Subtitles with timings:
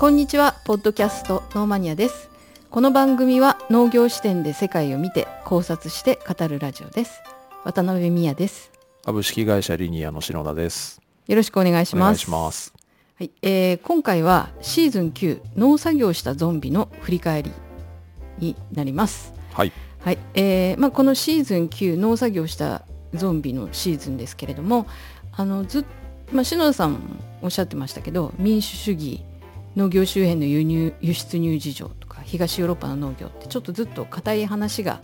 [0.00, 2.30] こんにちはポッドキャストノーマニアです。
[2.70, 7.20] この番組は農業視点で世界を見て考察して語るラジオです。
[7.64, 8.72] 渡辺美也です。
[9.04, 11.02] 株式会社リニアの篠田です。
[11.26, 12.02] よろしくお願いします。
[12.02, 12.72] お願いします。
[13.18, 17.52] はい、えー、今回はシーズン9農作業したゾンビの振り返り
[18.38, 19.34] になります。
[19.52, 19.72] はい。
[19.98, 24.86] はい、えー、まあこのシーズン9農作業したゾンビのシーズンですけれども
[25.36, 25.84] あのずっ
[26.32, 27.00] まあ、篠田さんも
[27.42, 29.24] おっしゃってましたけど民主主義
[29.76, 35.00] 農業周辺の輸入輸出入事情とか東ヨーロッパの農業ってちょっとずっと硬い話が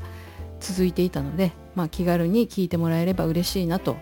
[0.61, 3.97] 続いていたので、まあ、気軽に聞いてもらえれば嬉しいなと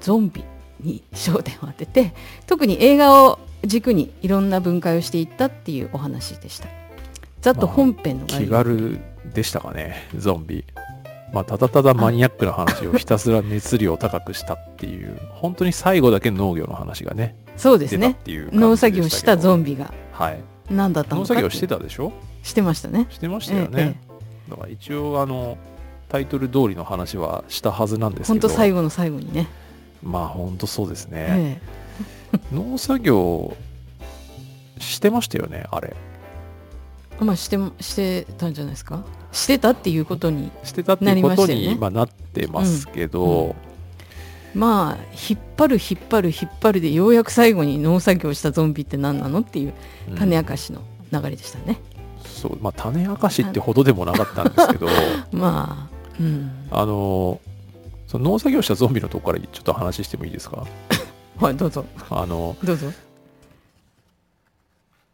[0.00, 0.44] ゾンビ
[0.80, 2.14] に焦点を当てて
[2.46, 6.68] 特に映画を軸にいろんな分解をしていったっていうお話でした。
[7.40, 9.00] ざっと本編のまあ、気軽
[9.34, 10.64] でしたかねゾンビ。
[11.32, 18.16] まあ、ただただマニアックな話をひたすら熱量高くしたっていう本当に最後だけ農業の話がねそうですね。
[18.26, 19.94] 農作業したゾンビが。
[20.10, 20.40] はい。
[20.68, 22.12] 何だったの農作業してたでしょ？
[22.42, 23.06] してましたね。
[23.08, 23.96] してましたよね、え
[24.48, 25.56] え、だから一応あの
[26.08, 28.48] タイトル通りの話はしたはずなんですけど。
[28.48, 29.46] 本当最後の最後にね。
[30.02, 31.60] まあ本当そうですね、
[32.34, 33.56] え、 農作業
[34.80, 35.94] してましたよねあれ。
[37.20, 39.04] まあしてしてたんじゃないですか？
[39.30, 43.54] してたっていうことにしてたっていうことに今なってますけど、うんうん、
[44.54, 49.74] まあ引っ張る引っ張る引っ張るでようやく最後に農作業したゾンビって何なのっていう
[50.16, 51.78] 種明かしの流れでしたね、
[52.24, 54.88] うん、そうまあ種明かしってほどでもなかったんですけど。
[55.32, 57.40] まあ、うん、あの
[58.06, 60.66] その農作業したゾンビのとこからちょっと話してもいいですか？
[61.40, 61.84] はいどうぞ。
[62.10, 62.92] あのどうぞ。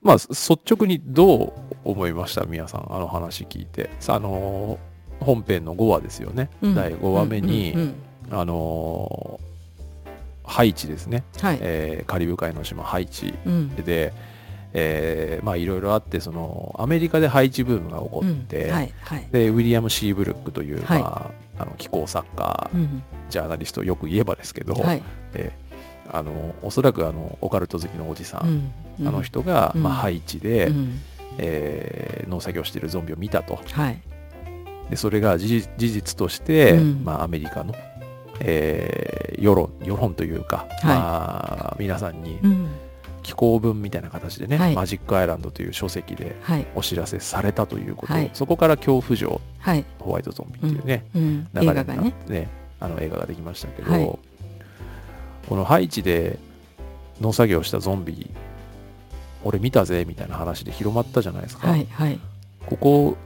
[0.02, 1.52] まあ率直にどう
[1.84, 2.44] 思いました？
[2.44, 3.90] 皆さんあの話聞いて。
[4.08, 4.78] あの
[5.20, 7.94] 本編の5話ですよね、うん、第5話目に、うんうんうん、
[8.30, 9.40] あの
[10.44, 11.58] ハイチですね、はい。
[11.60, 13.84] えー、カリブ海の島ハイチで、うん、
[14.72, 18.72] えー、まあいろいろあってそのアメリカでハイチブームが起こって、うん。
[18.72, 25.02] はいはい、でウィリアム・シー・ブルックという、はい、まあ、あの気候作家、うん、ジャーナリストよく言えばですけど、はい。
[25.34, 25.68] えー
[26.10, 31.00] あのおそらくあのオカルト好きのおじさん、うん、あの人が、まあ、ハイチで、うん、
[31.36, 34.00] えー、農作業しているゾンビを見たと、はい、
[34.90, 37.74] でそれが事実として、うん、まあ、アメリカの、
[38.40, 42.38] えー、世論世論というか、はい、まあ、皆さんに
[43.22, 46.36] 寄稿文みたいな形でね、はい、マジックアイランドという書籍で
[46.74, 49.40] お知らせされたということ、そこから恐怖城、
[49.98, 52.48] ホワイトゾンビっていうね、流れになってね、
[52.80, 54.18] あの映画ができましたけど、
[55.48, 56.38] このハイチで
[57.20, 58.30] 農作業したゾンビ
[59.44, 61.86] 俺見たぜみたいな話で広まったじゃないですか、はい。
[61.90, 62.18] はい、
[62.66, 63.16] ここ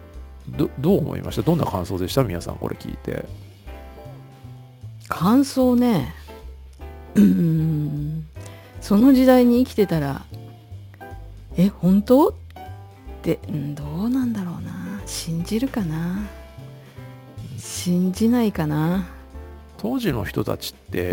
[0.49, 1.43] どどう思いました？
[1.43, 2.23] どんな感想でした？
[2.25, 3.25] 皆さんこれ聞いて
[5.15, 6.15] 感想ね。
[7.15, 8.27] うん。
[8.81, 10.25] その時代に生きてたら
[11.57, 12.29] え本当？
[12.29, 12.33] っ
[13.23, 15.01] て、うん、どうなんだろうな。
[15.07, 16.21] 信じるかな。
[17.59, 19.07] 信じないかな。
[19.77, 21.13] 当時の人たちって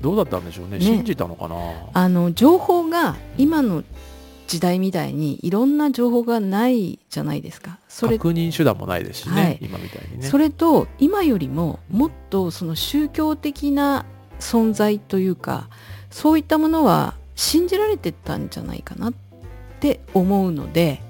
[0.00, 1.56] どうだったんでしょうね、うん、信じたのかな。
[1.92, 3.84] あの情報が今の
[4.46, 7.78] 時代みたいにいろんな情報がないじゃないですか。
[7.88, 10.26] それ確認手段もないですしね、はい、今みたいにね。
[10.26, 14.04] それと今よりももっとその宗教的な
[14.40, 15.68] 存在というか
[16.10, 19.14] そういったものは信じられてたんじゃないかなっ
[19.80, 21.00] て思うので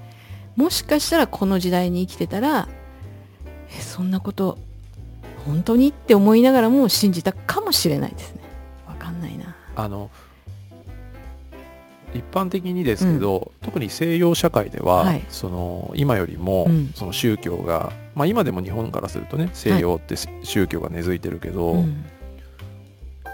[0.55, 2.67] もしかしたらこの時代に生きてたら
[3.77, 4.57] えそんなこと
[5.45, 8.41] 本当にって思いながらも信じたかもしれないですね。
[8.87, 9.55] わかんないな。
[9.75, 10.09] あの
[12.15, 22.05] 一般的にですけど、うん、特に西洋社会では、はい、その今よりも、その宗教が、まあ、今でも日本からするとね西洋って宗教が根付いてるけど、はいうん、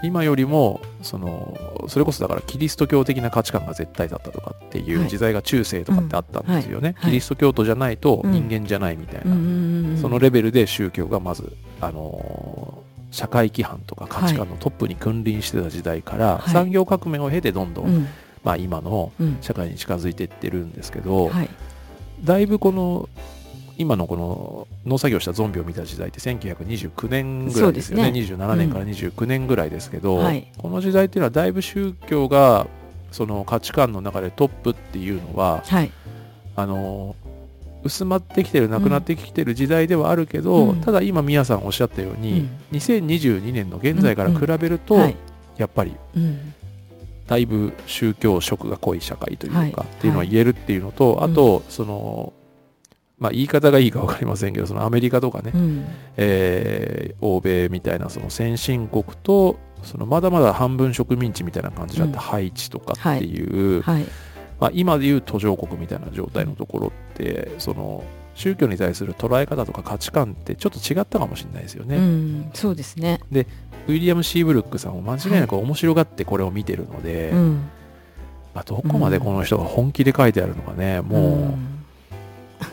[0.02, 1.56] 今よりもその
[1.88, 18.08] それこそだからキリスト教的な価値観が絶対だったとかっていう時代が中世とかってあったんですよね、キリスト教徒じゃないと人間じゃないみたいな、そのレベルで宗教がまずあのー、社会規範とか価値観のトップに君臨してた時代から、はい、産業革命を経てどんどん、
[18.44, 21.48] まあ、今の社会に近づいていってるんですけど、はい、
[22.24, 23.08] だいぶこの
[23.78, 28.10] 今のこの農作業したゾンビを見た時代って1929年ぐらいですよね。
[28.10, 28.20] ね。
[28.20, 32.66] 27年から29年ぐらいですけど、うんはい、この時代っていうのはだいぶ宗教が
[33.10, 35.90] その価値観の中でトップっていうのは、はい、
[36.56, 37.16] あの
[37.82, 42.40] 薄まってきてるなくなってきてる時代ではあるけど、うん、ただ今宮さんおっしゃったように、
[42.72, 44.96] うん、2022年の現在から比べると、
[45.56, 45.96] やっぱり、
[47.32, 52.34] だいぶ宗教色が濃い社会というか、はい、っていうのは言えるっていうのと、はい、あと、その
[53.18, 55.86] まあ言い方がいいか分かりませんけどそのアメリカとかね、うん、
[56.16, 64.04] えー、欧米みたいなその先進国とそのまだまだ半分植民地みたいな感じだったハイチとかっていう、はい。
[64.60, 71.96] まあ、今でいう途上国みたいな状態のところってその宗教に対する捉え方とか価値観ってちょっと違ったかもしれないですよね。
[71.96, 73.20] うん、そうですね。
[73.30, 73.46] で
[73.88, 77.42] ウィリアム・シーブルックさんも間違いなく面白がってこれを見てるので、はい
[78.54, 81.58] まあ、どこまでこの人が本気で書いてあるのかね、うん、も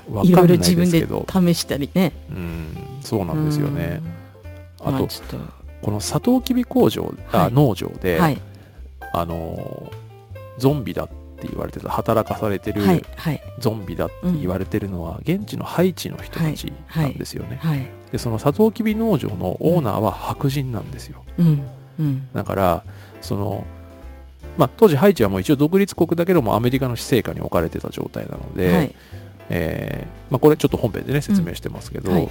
[0.09, 0.83] う 分かんないですけど。
[0.83, 4.01] いろいろ自分で試したりね、うん、そうなんですよね。
[4.81, 5.07] あと、
[5.81, 8.41] このサトウキビ工場、はい、あ農場で、はい、
[9.13, 9.91] あの
[10.57, 12.81] ゾンビだって言われてた働かされてる
[13.59, 17.59] ゾンビだって言われてるのは、現地のハイチの人たちなんですよね。
[18.11, 21.23] でそのサトウキビ農場のオーナーは白人なんですよ。
[21.37, 21.63] うん
[21.99, 22.83] うん、だから
[23.21, 23.65] その
[24.57, 28.95] まあ、当時ハイチはもう一応独立国だけどもアメリカの施政下に置かれてた状態なので、はい、
[29.49, 32.29] えー、まあ、これちょっと本編でね説明してますけど、うんはい、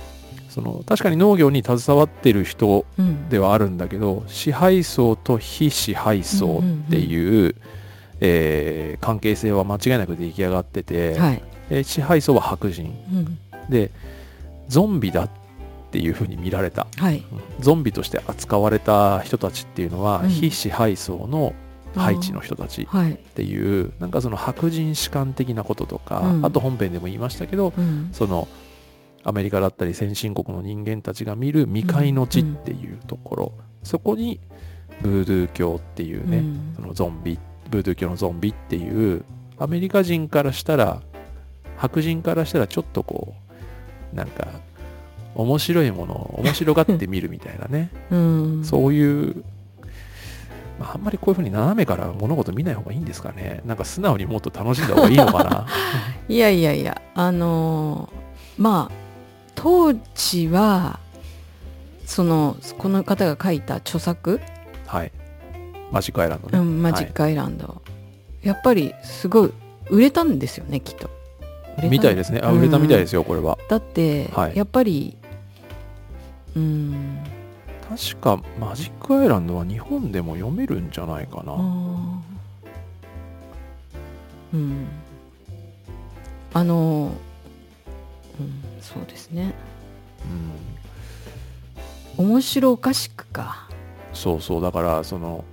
[0.50, 2.84] その確かに農業に携わってる人
[3.30, 7.54] ではあるんだけど、うん、支配層と非支配層っていううんうんうん、
[8.20, 13.90] えー、関係性は間違いなく出来上がってて、はい、えー、支配層は白人、うん、で
[14.68, 15.30] ゾンビだっ
[15.90, 17.24] ていうふうに見られた、はい、
[17.60, 21.54] ゾンビとして扱われた人たちっていうのは、非支配層の
[21.96, 22.86] ハイチの人たちっ
[23.34, 28.48] ていう、はい、なんかその白人士官的なこととか、うん、あと本編でも言いましたけど、うん、その
[29.24, 33.52] アメリカだったり先進国の人間たちが見る未開の地っていうところ、
[33.82, 34.40] そこに
[35.02, 36.42] ブードゥー教っていうね、
[36.76, 37.38] そのゾンビ
[37.70, 39.24] ブードゥー教のゾンビっていう
[39.58, 41.02] アメリカ人からしたら
[41.76, 43.34] 白人からしたらちょっとこ
[44.12, 44.46] うなんか
[45.38, 49.44] 面白いものを面白がって見るみたいなね、 うん、そういう
[50.78, 53.62] まあ、あんまりこういうふうに斜めから物事見ない方がいいんですかね。
[53.66, 55.66] なんか素直にもっと楽しんだ方がいいのかな。
[56.28, 58.94] いやいやいやあのー、まあ
[59.56, 61.00] 当時は
[62.06, 64.40] そのこの方が書いた著作
[64.86, 65.10] はい。
[65.90, 67.74] マジックアイランドね、うん、マジックアイランド、は
[68.44, 69.52] い、やっぱりすごい
[69.88, 71.10] 売れたんですよねきっと。
[71.90, 72.40] みたいですね。
[72.42, 73.58] あ売れたみたいですよ、うん、これは。
[73.68, 75.16] だって、はい、やっぱり
[76.58, 77.18] うん。
[77.88, 81.54] 確かマジックアイランドは日本でも読めるんじゃないかな。
[84.52, 84.86] うん。
[86.52, 87.12] あの
[88.40, 89.54] うんそうですね。
[92.18, 92.26] うん。
[92.26, 93.68] 面白おかしくか。
[94.12, 94.62] そうそう。
[94.62, 95.44] だからその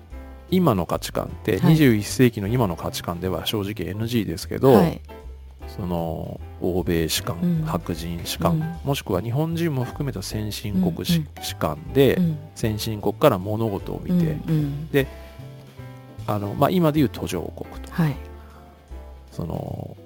[0.49, 5.01] 今の価値観って、はい、21世紀の今の価値観では正直 NG ですけど、はい、
[5.75, 11.21] その欧米士官、うん、白人士官、うん、もしくは日本人も含めた先進国士,、
[11.59, 12.17] 官で、
[12.55, 14.37] 先進国から物事を見て、
[14.91, 15.07] で
[16.27, 18.15] あの、まあ、今でいう途上国と、はい、
[19.31, 19.97] その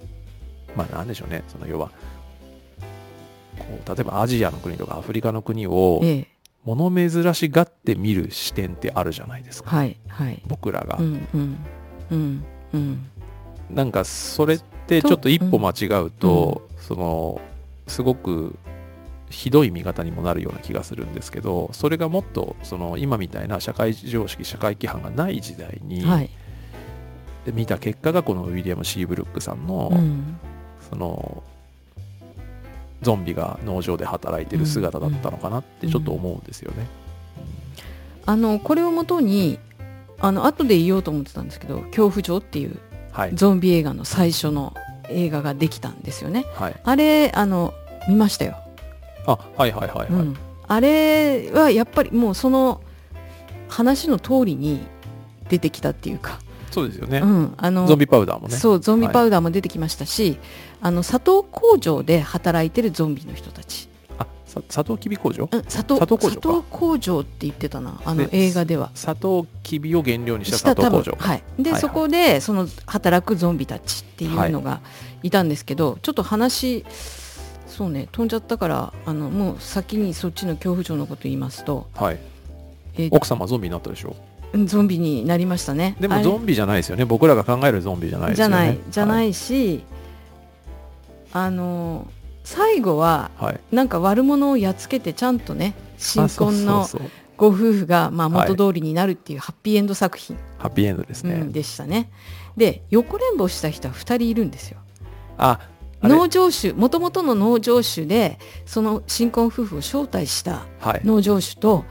[0.75, 1.43] まあなんでしょうね。
[1.47, 1.91] その要は
[3.59, 6.27] こう例えばアジアの国とかアフリカの国を、ええ。
[6.65, 9.97] 物珍しがって見る視点ってあるじゃないですか、はい。
[10.07, 12.43] はい、僕らが、うんうん。
[12.73, 13.09] うん、
[13.69, 17.41] なんかそれってちょっと一歩間違うと、うん、その
[17.87, 18.57] すごく
[19.29, 26.29] ひどい見方にもなるような気がするんですけどそれがもっとその今みたいな社会常識社会規範がない時代に、はい、
[27.53, 30.39] 見た結果がこのウィリアム・シーブルックさんの、うん、
[30.89, 31.43] その
[33.03, 36.87] ゾンビが農場で働いてる姿だったのかなってちょっと思うんですよね。
[38.25, 39.57] あのこれをもとに
[40.19, 42.79] あの後で言おうと思ってたんですけど「恐怖症」っていうはい、
[43.33, 44.73] ゾンビ映画の最初の
[45.09, 46.45] 映画ができたんですよね。
[46.55, 47.73] はい、あれあの
[48.07, 48.55] 見ましたよ。
[49.25, 50.37] あはいはいはいはい、うん、
[50.67, 52.81] あれはやっぱりもうその
[53.67, 54.81] 話の通りに
[55.49, 56.39] 出てきたっていうか。
[56.71, 58.55] そうですよね、うん、あのゾンビパウダーもね。
[58.55, 60.39] そうゾンビパウダーも出てきましたし、はい、
[60.81, 63.88] あの砂糖工場で働いてるゾンビの人たち
[64.69, 68.01] 砂糖きび工場、うん、砂糖砂糖工場工場って言ってたな。
[68.03, 68.91] あの映画では。
[68.93, 71.15] 砂糖きびを原料にした砂糖工場。
[71.17, 71.43] はい。
[71.57, 74.81] で、はい、そこでその働くゾンビたちっていうのが
[75.23, 75.29] い。
[75.31, 76.85] たんですけど、はい、ちょっと話
[77.67, 82.19] そうね飛んじゃったからあのもう先にそっちの恐怖症のこと言いますと、はい。
[82.95, 84.15] えー、奥様ゾンビになったでしょ？
[84.65, 85.95] ゾンビになりましたね。
[85.99, 87.05] でもゾンビじゃないですよね。
[87.05, 88.55] 僕らが考えるゾンビじゃないですよね。
[88.55, 89.33] じゃないじゃない。
[89.33, 89.83] し、
[91.31, 92.07] あの
[92.49, 93.29] 最後は、
[93.71, 96.87] なんか悪者をやっつけてちゃんとね新婚の
[97.37, 102.11] ご夫婦がまあ元通りになるっていうハッピーエンド作品、ハッピーエンドですね、うん、でしたね。
[102.57, 104.79] で横連棒した人は2人いるんですよ。
[105.37, 105.59] あ
[106.01, 110.65] 農場主もともとの農場主でその新婚夫婦を招待した
[111.03, 111.85] 農場主と、はい、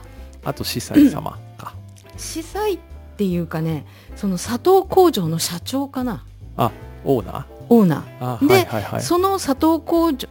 [0.45, 1.73] あと司祭様か、
[2.11, 2.79] うん、司祭っ
[3.15, 3.85] ていうかね
[4.15, 6.25] その砂糖工場の社長かな。
[6.57, 6.71] あ
[7.05, 7.45] オーナー？
[7.69, 8.47] オーナー。
[8.47, 10.27] で、はいはいはい、その砂糖工場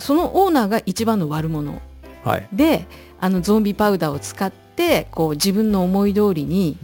[0.00, 1.80] そのオーナーが一番の悪者、
[2.24, 2.86] はい、で
[3.20, 6.76] あのゾンビパウダーを使ってこう自分の思い通りに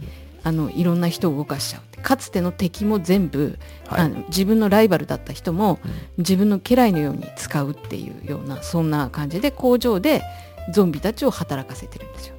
[0.43, 10.21] あのいろんな人を動かしちゃうかつての敵も全部、はい、あの自分のライバルだった人も、うん、自分の家来のように使うっていうようなそんな感じで工場で
[10.71, 12.35] ゾンビたちを働かせてるんですよ。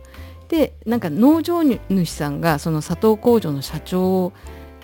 [0.49, 4.33] でなんか農場主さんがその砂糖工場の社長を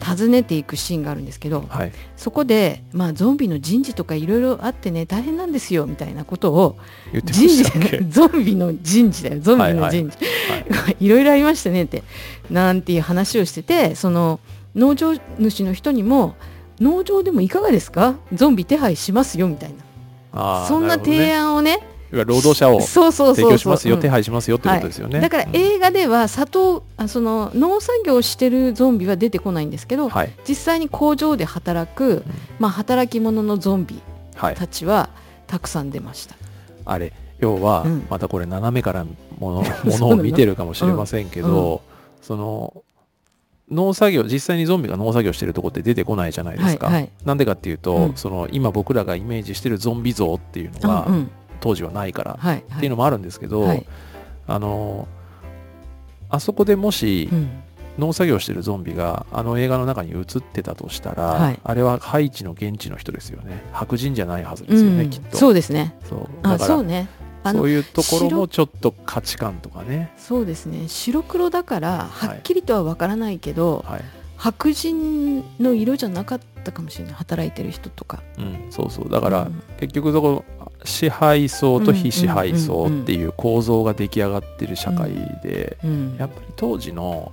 [0.02, 6.76] 訪ねていくシーンがあるんですけど、はい、そこで、まあ、ゾンビの人事とかいろいろあってね大変なんですよみたいなことを
[7.24, 7.64] 人事
[8.08, 10.16] ゾンビの人事だよゾンビの人事、
[11.00, 12.02] いろい ろありましたねって。
[12.50, 14.40] なんていう話をしててその
[14.74, 16.34] 農場主の人にも
[16.80, 18.16] 農場でもいかがですか？
[18.32, 19.74] ゾンビ手配しますよみたい
[20.34, 20.66] な。
[20.66, 21.80] そんな提案をね
[22.10, 32.24] 労働者を提供しますよ手配しますよってことですよね、はい、だから映画では砂糖あその農作業をしてるゾンビは出てこないんですけど、はい、実際に工場で働く、うん、
[32.58, 34.00] まあ、働き者のゾンビ
[34.34, 35.10] たちは
[35.46, 36.36] たくさん出ました。
[36.84, 39.04] あれ要は、またこれ斜めから
[39.38, 41.82] もの ものを見てるかもしれませんけど、
[42.20, 42.82] うん、その
[43.70, 46.86] 農作業実際にゾンビが農作業してるとこって出てこないじゃないですか。
[46.86, 53.86] はいはい、なんでかっていうと、うん、その今僕らがイメージしてるゾンビ像っていうのが、うんうん当時はないからっていうのもあるんですけど、はい、
[54.46, 55.06] あの
[56.28, 57.28] あそこでもし、
[57.98, 63.62] 農作業してるゾンビがあの映画の中に映ってたとしたら、はい、あれはハイチの現地の人ですよね。
[63.72, 65.36] 白人じゃないはずですよね、うん、きっと。
[65.36, 65.94] そうですね。
[66.08, 66.28] そう。
[66.42, 67.08] だからそうね。
[67.44, 70.12] そういうところもちょっと価値観とかね。
[70.18, 70.88] そうですね。
[70.88, 74.00] 白黒だからはっきりとは分からないけど、はい、
[74.36, 77.14] 白人の色じゃなかったかもしれない。
[77.14, 79.10] 働いてる人とか、うん、そうそう。
[79.10, 80.44] だから、うん、結局そこ
[80.84, 85.76] 支配層と非支配層っていう構造が出来上がってる社会で、
[86.18, 87.32] やっぱり当時の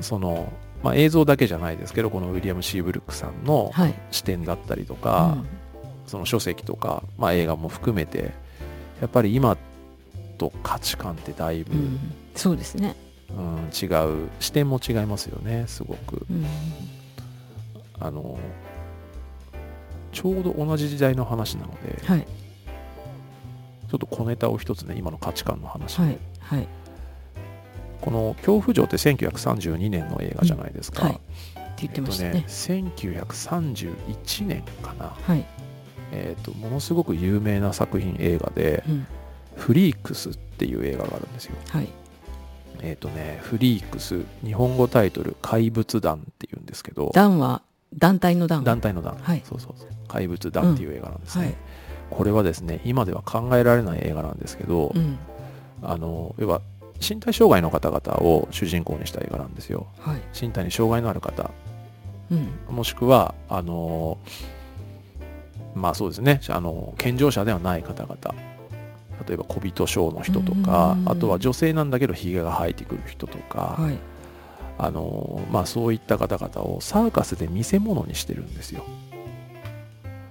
[0.00, 3.72] その、まあ、映像だけじゃないですけどこのウィリアム・シー・ブルックさんの
[4.10, 5.66] 視点だったりとか、はい
[6.06, 8.32] その書籍とか、まあ、映画も含めて
[9.00, 9.56] やっぱり今
[10.38, 11.98] と価値観ってだいぶ、うん、
[12.34, 12.94] そうですね、
[13.30, 13.86] うん、違
[14.24, 14.28] う。
[14.40, 16.26] 視点も違いますよねすごく。
[17.98, 18.38] あの
[20.16, 26.68] ちょうど同じ時代の話なので、はい、ちょっと小ネタを一つね今の価値観の話で、はいはい、
[28.00, 31.02] この「恐怖城」って1932年の映画じゃないですか。
[31.02, 32.30] うん、はいって言ってましたね。
[32.34, 35.44] えっと、ね1931年かな、はい
[36.12, 39.06] えーと、ものすごく有名な作品映画で、うん、
[39.56, 41.56] フリークスっていう映画があるんですよ。
[41.68, 41.88] はい、
[42.80, 47.10] えっ、とね、フリークス、日本語タイトル、怪物団っていうんですけど。
[47.12, 47.60] 団は
[47.94, 48.64] 団体の団。
[48.64, 49.88] 団体の団、はい、そうそうそう。
[50.08, 51.50] 怪物団っていう映画なんですね、うん。
[51.50, 51.56] はい、
[52.10, 55.18] これはですね今では考えられない映画なんですけど、うん、
[55.82, 56.60] あの要は
[57.00, 61.50] 身体障害の方々を主人公にした映画なんですよ、はい、身体に障害のある方、
[62.30, 64.18] うん、もしくはあの
[65.74, 66.40] まあそうですね。
[66.48, 68.16] あの健常者ではない方々。
[69.26, 73.98] 例えば小人症の人とかあとは女性なんだけどひげが生えてくる人とか、はい
[74.78, 78.84] あのまあ、そういった方々をサーカスで見せ物にしてるんですよ。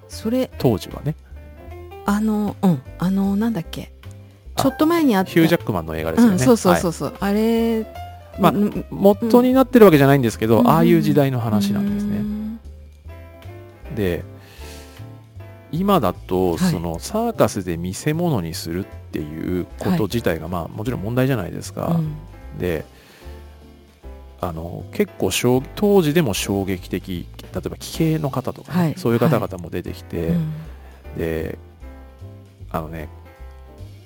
[0.07, 1.15] それ当時はね。
[2.05, 2.81] あのうん。
[2.99, 3.91] あのなんだっけ。
[4.55, 5.31] ちょっと前にあった。
[5.31, 7.85] ヒュージャックマンの映画ですよね、うん、そうそうそうそう、はい、あれ
[8.39, 8.53] まあ、
[8.89, 12.23] 元になってるわけじゃないんですけど、うん、ああいう時代の話なんですね、
[13.95, 14.25] で
[15.71, 21.99] 今だと、そのサーカスで見せ物にするっていうこと自体が、まあもちろん問題じゃないですか、
[22.59, 22.85] で
[24.41, 25.31] あの結構
[25.75, 30.27] 当時でも衝撃的例えば奇形の方とか、ねはい、そういう方々も出てきて、はい。
[30.29, 30.51] うん、
[31.17, 31.57] で
[32.69, 33.09] あのね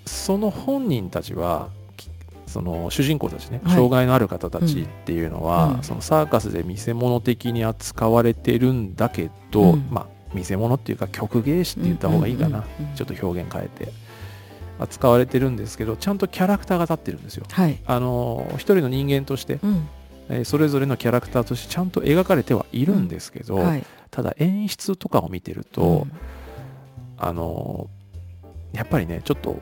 [0.06, 1.70] その本人たちは
[2.48, 12.64] その主人公たちね、はい、障害のある方たちっていうのは、うん、そのサーカスで見せ物的に扱われてるんだけど、うん、まあ見せ物っていうか曲芸師って言った方がいいかな、
[12.96, 13.92] ちょっと表現変えて。
[14.82, 17.44] 扱われてるんですけどちゃんとキャラクターが立ってるんですよ。
[17.52, 19.90] はい、あの一人の人間として、うん、
[20.30, 23.66] えそれぞれのキャラクターとしてちゃんと描かれてはいるんですけど、うん。
[23.66, 26.12] はい、ただ演出とかを見てると、うん、
[27.18, 27.90] あの
[28.74, 29.60] やっぱりねちょっと、うん、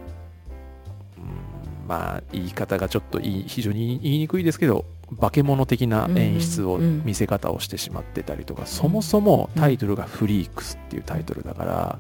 [1.88, 4.86] まあ言い方がちょっといい非常に言いにくいですけど
[5.22, 12.00] 化け物的な演出を、見せ方をしてしまってたりとか、そもそもタイトルが「フリークス」っていうタイトルだから、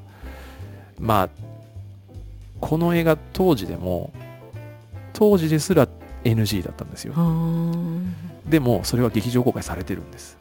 [0.99, 1.29] まあ
[2.59, 4.11] この映画当時でも
[5.13, 5.87] 当時ですら
[6.25, 7.13] NG だったんですよ
[8.49, 10.37] でもそれは劇場公開されてるんです。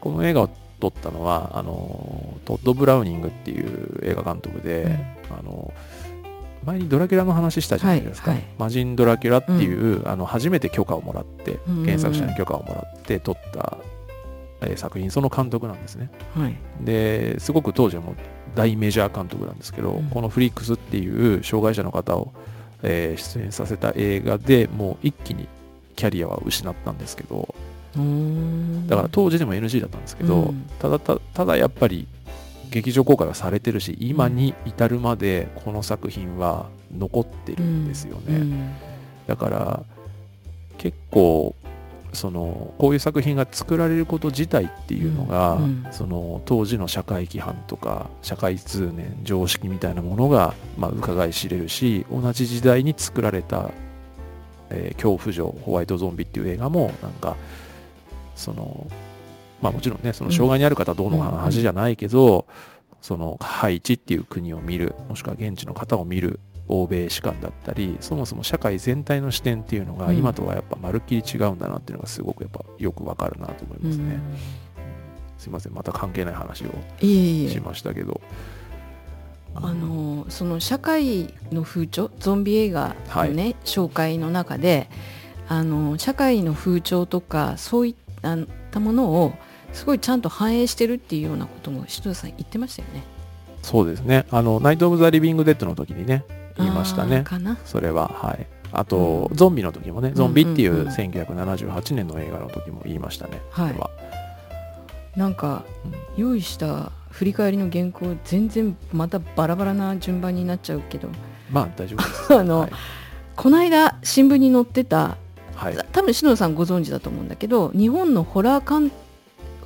[0.00, 4.82] この映画を撮ったのはあのトッド・ブラウニングっていう映画監督で、
[5.30, 5.72] うん、あの
[6.64, 13.78] 前にドラキュラの話したじゃないですか、はいはい、マジン・ドラキュラっていう、うん、あの初めて許可をもらって原作者に許可をもらって撮った、
[14.62, 15.10] えー、作品。
[15.10, 18.16] その監督なんですね、はい、ですごく当時はもう
[18.54, 22.32] 大メジャー監督なんですけど、うん、このフリックスっていう障害者の方を、
[22.82, 25.48] えー、出演させた映画でもう一気に
[25.96, 27.54] キャリアは失ったんですけど
[28.86, 32.06] だから当時でも NG だったんですけど、うん、ただただやっぱり
[32.70, 38.34] 劇場公開はされてるし今に至るまでこの作品は残ってるんですよね、うん。
[38.34, 38.76] うん、
[39.26, 39.82] だから
[40.76, 41.54] 結構
[42.12, 53.70] そのこういう作品が作られること自体っていうのが、うん、その当時の社会規範とか社会通念常識みたいなものが、まあ、伺い知れるし同じ時代に作られた、
[54.70, 57.36] えー、恐怖城ホワイトゾンビっていう映画もなんか
[58.34, 58.86] その
[59.62, 74.20] まあもちろんねその障害にある方どうの話じゃないけど、うん、そのハイチっていう国を見るもしくは現地の方を見る欧米史観だったりそもそも社会全体の視点っていうのが今とはやっぱまるっきり違うんだなっていうのがすごくやっぱよくわかるなと思いますね、うん、
[75.38, 78.20] すいませんまた関係ない話をしましたけど
[79.62, 84.88] あのその社会の風潮ゾンビ映画のね、はい、紹介の中で
[85.48, 87.94] あの社会の風潮とかそういっ
[88.70, 89.32] たものを
[89.72, 93.04] すごいちゃんと反映してるっていうようなことも篠田さん言ってましたよね。
[93.62, 94.26] そうですね。
[94.30, 96.24] あのナイト・オブ・ザ・リビング・デッドの時にね
[96.56, 97.24] 言いましたね。
[97.64, 98.46] それははい。
[98.72, 105.64] あと、うん、ゾンビの時もねゾンビっていう1978年の映画の時も言いましたね、はい、なんか、
[106.16, 111.08] うん、用意した振り返りの原稿全然またバラバラな順番になっちゃうけど。
[111.50, 112.34] まあ大丈夫です。
[112.36, 112.70] あの、はい、
[113.34, 115.16] この間新聞に載ってた、
[115.54, 118.92] はい、多分篠田さんご存知だと思うんだけど日本のホラー監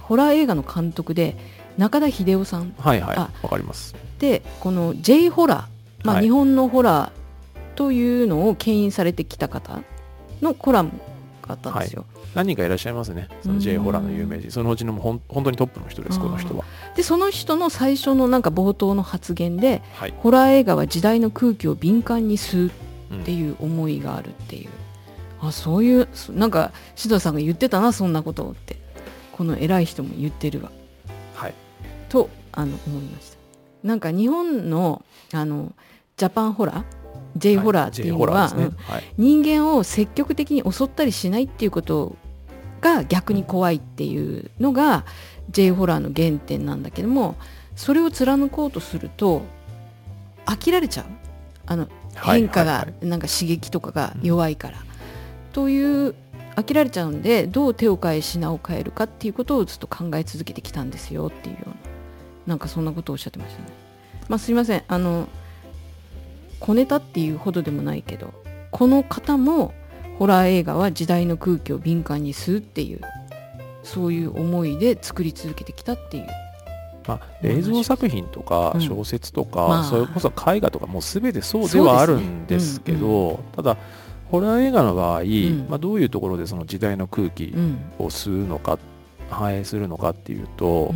[0.01, 1.37] ホラー映画の監督で
[1.77, 2.73] 中田秀夫さん。
[2.79, 3.17] はいはい。
[3.17, 3.97] わかります。
[4.21, 9.81] でこの J ホラーまあ、はい、日本のホラーというのを牽引されてきた方
[10.41, 10.93] のコラム
[11.51, 12.05] があったんですよ。
[12.15, 16.65] はい、何人かいらっしゃいますね、その J ホラーの有名人、そのうちのほん本当にトップの人です、この人は。
[16.97, 22.71] で、その人の最初のなんか冒頭の発言で、はい、ホラー映画は時代の空気を敏感に吸う
[23.15, 24.69] っていう思いがあるっていう、
[25.43, 28.77] うん、あそういう、なんか、獅童さんが言ってたな、そんなことをって、
[29.33, 30.71] この偉い人も言ってるわ。
[31.35, 31.55] はい、
[32.09, 33.39] とあの思いました。
[33.83, 35.73] なんか日本のあの
[36.17, 37.00] ジャパンホラー
[37.37, 38.71] J ホラーっていうのは、ね。
[38.87, 42.17] はい、人間を積極的に襲ったりしないっていうこと
[42.81, 45.05] が逆に怖いっていうのが
[45.51, 47.37] J ホラーの原点なんだけども
[47.77, 49.43] それを貫こうとすると
[50.47, 51.07] 飽きられちゃう。
[51.67, 54.79] あの変化がなんか刺激とかが弱いから。
[55.53, 56.15] という
[56.57, 61.75] 飽きられちゃうんでどう手を変え品を変えるかっていうことをずっと考え続けてきたんですよっていうような
[62.47, 63.69] なんかそんなことをおっしゃってましたね。
[64.29, 64.83] まあ、すいません。
[64.87, 65.29] あの
[66.61, 68.33] 小ネタっていうほどでもないけど
[68.71, 69.75] この方も
[70.19, 73.01] ホラー映画は時代の空気を敏感に吸うっていう
[73.83, 76.27] そういう思いで作り続けてきたっていう。
[77.09, 83.77] まあ、映像作品とか小説とか、うんまあ、それこそ絵画とかもう全てそうではあるんですけど、ねうんうん、ただ
[84.31, 87.55] ホラー映画の場合、うん、まあ、どういうところでその時代の空気
[87.99, 88.79] を吸うのか、
[89.31, 90.95] 反映するのかっていうと、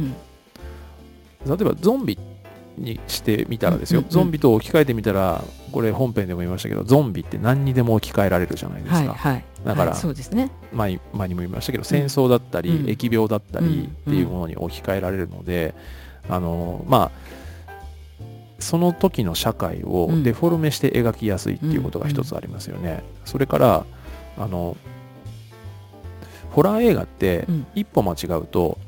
[1.46, 2.33] 例えばゾンビって
[2.76, 10.50] にしてみたらですよ、ゾンビと置き換えてみたらこれ本編でも言いましたけどゾンビって何にでも置き換えられるじゃないですか、はいはい、だから、はい、そうですね。
[10.72, 15.74] 前前にも言いましたけど戦争だったり、うん、疫病だったりっていうものに置き換えられるので、
[16.28, 17.34] あのまあ
[18.58, 23.86] その時の社会をデフォルメして描きやすいっていうことが一つありますよね、それから
[24.38, 24.76] あの
[26.50, 28.78] ホラー映画って一歩間違うと、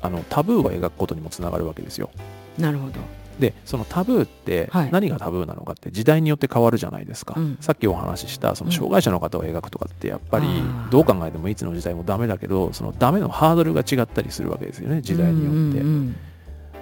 [0.00, 2.10] あのタブーを描くことにもつながるわけですよ。
[2.58, 3.00] なるほど。
[3.38, 10.46] でそのタブーって何がタブーなのかって時代によって変わるじゃないですか、はい、さっきお話ししたその障害者の方を描くとかってやっぱり
[10.90, 16.16] どう考えてもいつの時代もダメだけどそのダメのハードルが違ったりするわけですよね時代によって、うん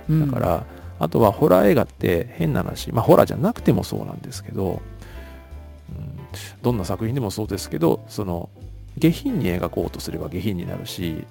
[0.08, 0.22] うん。
[0.22, 0.66] うん、だから
[0.98, 4.80] あとはホラー映画って変な話まあホラーじゃなくてもそうなんですけど、
[5.90, 6.18] うん、
[6.62, 8.48] どんな作品でもそうですけどその
[8.96, 11.26] 下品に描こうとすれば下品になるし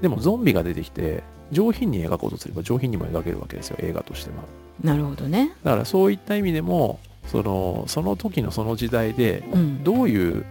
[0.00, 4.36] でもゾンビが出てきて上品に描こうとすれば上品にも描けるわけですよ映画としては。
[4.82, 5.52] なるほどね。
[5.64, 9.44] だからそういった意味でもそのその時のその時代で
[9.82, 10.44] どういう、うん、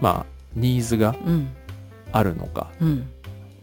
[0.00, 1.14] まあニーズが
[2.12, 3.08] あるのか、うん、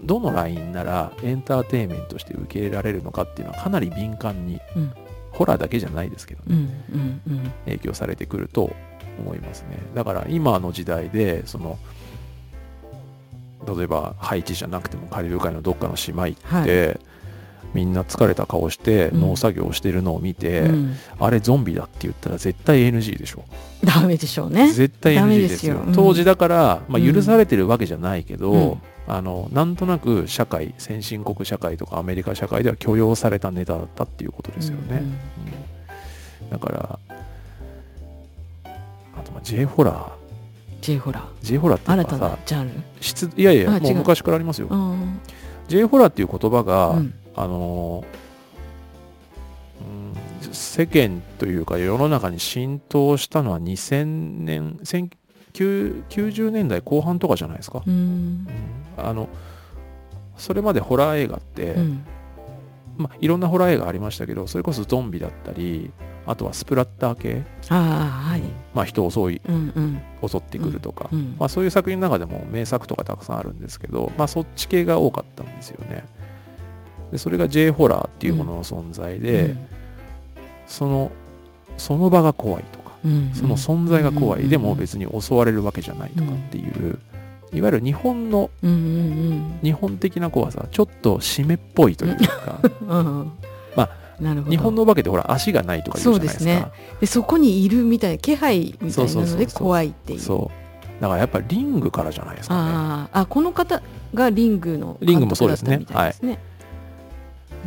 [0.01, 4.93] どのラインならエンターテインメントとして受け入れられるのかっていうのはかなり敏感に、うん、
[5.31, 6.67] ホラーだけじゃないですけどね、
[7.65, 8.71] 影響されてくると
[9.19, 9.79] 思いますね。
[9.95, 11.77] だから今の時代でその
[13.65, 16.99] 例えばハイチじゃなくてもカリブ海のどっかの島行って、はい、
[17.73, 23.43] みんな疲れた顔して農作業をしてるのを見て、うん、あれゾンビだって言ったら絶対 NG でしょ。
[23.83, 24.71] ダメでしょうね。
[24.71, 35.03] 絶対 NG ですよ、うん、当時だから、まあ、許されてるわけじゃないけど、うん、あのなんとなく社会先進国社会とかアメリカ社会では許容されたネタだったっていうことですよね、
[36.49, 36.99] だから
[39.15, 40.22] あとまあ J ホラー
[40.83, 41.23] J ホラー。
[41.41, 42.73] J ホラーって新たなジャンル？
[42.99, 44.69] 質いやいやもう昔からありますよ。
[45.69, 48.03] J ホラーっていう言葉が、うん、あの
[49.81, 54.77] うん、世間というか世の中に浸透したのは2000年
[55.53, 58.47] 1990年代後半とかじゃないですか、うん、
[58.97, 59.29] あの
[60.37, 62.05] それまでホラー映画って、うん、
[62.97, 65.91] まあ、いろんなホラー映画ありましたけどそれこそゾンビだったり
[66.25, 67.43] あとはスプラッター系。
[67.69, 68.41] あ、はい。
[68.73, 76.05] まあ、人を襲い、うんうん、襲ってくるとか、うんうん、まあ、そういう作品の中でも名作とかたくさんあるんですけど、まあ、そっち系が多かったんですよね。
[77.11, 79.67] でそれが J ホラーっていうものの存在で、うん、
[80.65, 81.11] その
[81.77, 86.99] その場が怖いとか、うんうん、その存在が怖い、でも別に襲われるわけじゃないとかっていう、
[87.51, 92.59] いわゆる日本の、日本的な怖さちょっと締めっぽいというか、
[94.23, 96.39] まあ日本のお化けってほら足がないとか言うじゃないですか。
[96.39, 96.71] そうですね。
[97.01, 100.19] でそこにいるみたいな気配みたいなので怖いっていう。
[100.19, 100.51] そ
[100.99, 101.01] う。
[101.01, 102.61] だからやっぱりリングからじゃないですかね。
[102.73, 103.81] ああこの方
[104.13, 105.85] がリングのリングもそうですね。
[105.91, 106.15] はい。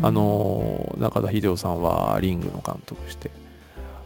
[0.03, 3.31] あの中田秀夫さんはリングの監督して。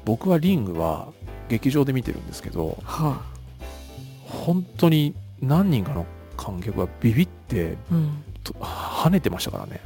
[0.04, 1.08] 僕はリングは
[1.48, 3.22] 劇場で見てるんですけど、はあ、
[4.26, 9.80] 本当に何人かの観客がビビって、うん、跳ねてましたからね。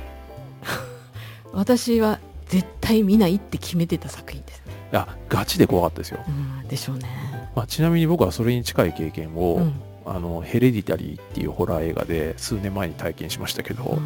[1.52, 4.72] 私は絶対見ないって決めてた作品ですね。
[4.92, 6.30] いやガチで怖かったですよ、う
[6.64, 7.08] ん、でしょうね、
[7.56, 9.74] まあ、ちなみに僕はそれに近い経験を、うん、
[10.06, 13.98] あのヘレディタリーっていうホラー映画で数年前に体験しましたけど、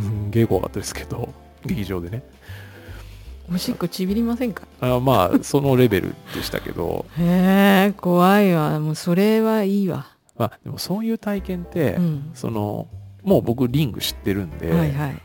[0.00, 1.28] うん、ゲー怖かったですけど
[1.66, 2.22] 劇場でね。
[3.52, 4.62] おしっこちびりませんか？
[4.80, 7.04] あまあそのレベルでしたけど。
[7.18, 8.78] へえ怖いわ。
[8.78, 10.06] もうそれはいいわ。
[10.38, 12.86] まあでもそういう体験って、うん、その
[13.24, 15.22] もう僕リング知ってるんで、はいはい、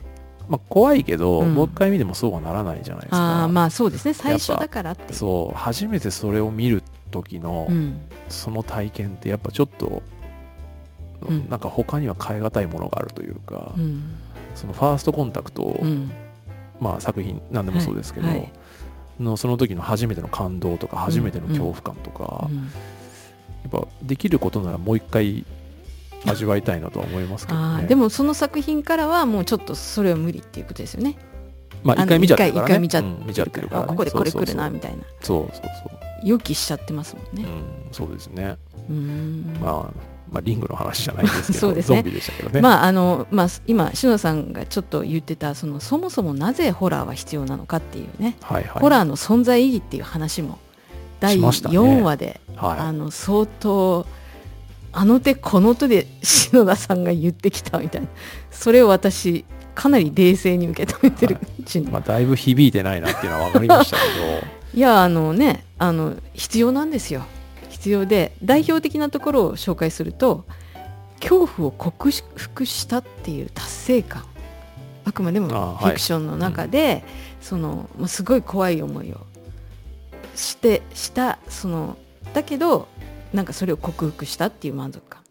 [0.50, 3.44] まあ、怖いけど、うん、もう一回見てもそうはならないじゃないですか。
[3.44, 4.14] あまあそうですね。
[4.14, 10.02] 最初だからってそう初めてそれを見る時の、うん、その体験ってやっぱちょっと、
[11.28, 14.16] うん、なんか他には変え難いものがあるというか、うん、
[14.56, 15.80] そのファーストコンタクト、
[16.80, 18.52] まあ作品何でもそうですけど、はいはい、
[19.20, 22.50] のその時の初めての感動とか初めての恐怖感とか、
[23.64, 25.46] やっぱできることならもう一回
[26.26, 31.18] 味わいたいなとは思いますけど、ね、でもその作品からはもうちょっとそれは無理っていうことですよね。
[31.84, 32.90] まあ一回見ちゃってるから、ね、一回見
[33.34, 35.04] ちゃってるから,、ここでこれ来るなみたいな。
[35.22, 35.98] そうそうそう。
[36.24, 38.58] 予期しちゃってますもんね、うん、そうですね。
[39.62, 42.62] まあまあ、リングの話じゃないですけど ね、ゾンビでしたけどね。
[42.62, 50.60] まああのまあ、今、篠田さんがちょっと言ってたそのそもそもなぜホラーは必要なのかっていうね、はいはい、ホラーの存在意義っていう話も
[51.20, 52.56] 第4話で、ね。
[52.56, 54.06] はい、あの相当
[54.98, 58.08] あの手この手で篠田さんが言ってきたみたいな。
[58.50, 61.38] それを私かなり冷静に受け止めてる。
[61.60, 64.48] うちに、まあ、だいぶ響いてないなっていうのは分かりましたけど。
[64.74, 67.22] いやあのねあの必要なんですよ。
[67.70, 70.46] 必要で代表的なところを紹介すると
[71.20, 74.24] 恐怖を克服したっていう達成感。
[75.06, 77.02] あくまでもフィクションの中で、はいうん、
[77.42, 79.18] そのすごい怖い思いを
[80.34, 81.98] してしたその
[82.34, 82.88] だけど
[83.38, 85.22] なんかそれを克服したっていう満足感。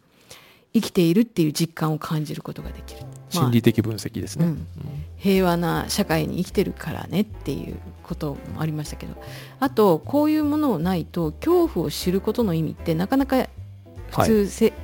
[0.72, 4.66] 生きているっていう実感を感じることができる、心理的分析ですね、うん、
[5.16, 9.14] 平和な社会に生きてるからねっていうこともありましたけど。
[9.58, 13.48] あとこういうものをないと恐怖を知ることの意味ってなかなか
[14.10, 14.74] 普通せ、はい、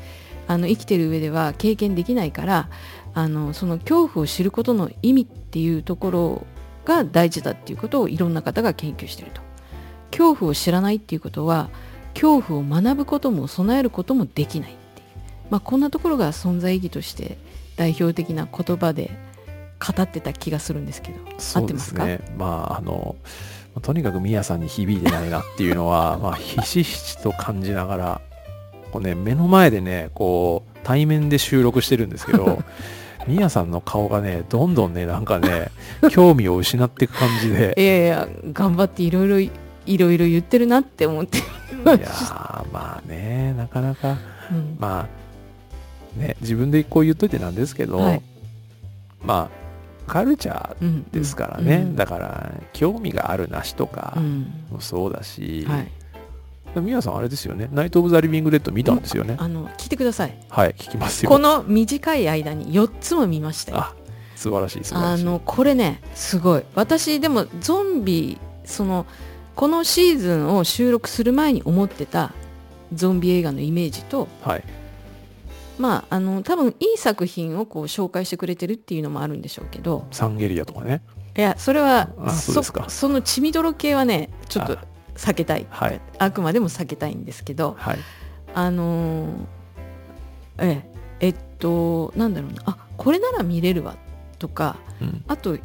[0.49, 2.71] あの生きてる上では経験できないから
[3.15, 6.47] あのその恐怖を知ることの意味っていうところ
[6.87, 9.43] が大事だっていうことをいろんな方が研究してると。
[10.11, 11.71] 恐怖を知らないっていうことは
[12.15, 15.07] 恐怖を学ぶことも備えることもできないっていう、
[15.51, 17.39] まあ、こんなところが存在意義として
[17.77, 19.11] 代表的な言葉で
[19.79, 21.19] 語ってた気がするんですけど、
[21.61, 23.17] 合ってますか、ね、まああの
[23.81, 28.21] とにかくミヤさんに響いてないなっていうのは まあひしひしと感じながら
[28.93, 32.63] こう、ね、目の前でねこう対面で収録してるんですけど
[33.27, 35.71] ミヤさんの顔がねどんどんねなんかね
[36.11, 37.75] 興味を失っていく感じで。
[37.79, 39.51] いやいや頑張っていろいろい
[39.99, 41.39] ろいろ言ってるなって思って
[41.83, 44.17] いやまあねなかなか、
[44.51, 45.09] うん、ま
[46.17, 48.23] あね自分でこう言っといてなんですけど、はい、
[49.23, 49.63] まあ
[50.07, 51.83] カルチャーですからね、うん。
[51.83, 54.17] うん、だから興味があるなしとか
[54.71, 55.91] もそうだし、はい。
[56.81, 57.69] 皆さんあれですよね。
[57.73, 59.37] ナイト・オブ・ザ・リビング・デッド見たんですよね。
[59.39, 60.37] あの聞いてください。
[60.49, 61.31] はい聞きますよ。
[61.31, 63.95] この短い間に4つも見ましたよ。
[64.37, 65.23] 素晴らしい素晴らしい。
[65.23, 66.65] あのこれねすごい。
[66.75, 69.07] 私でもゾンビその
[69.55, 72.33] このシーズンを収録する前に思ってた
[72.95, 74.65] ゾンビ映画のイメージと、はい、
[75.79, 81.03] まああの多分いい作品をこう紹介してくれてるっていうのもあるんでしょうけどサンゲリアとかね。
[81.37, 84.77] いやそれはそその血みどろ系はねちょっと
[85.15, 87.99] 避けたい、はい、あくまでも避けたいんですけど、はい、
[88.55, 89.31] あのー、
[90.59, 90.85] え
[91.21, 92.63] ええっとなんだろうな。
[92.67, 93.97] あこれなら見れるわ
[94.39, 95.57] とか、うん、あと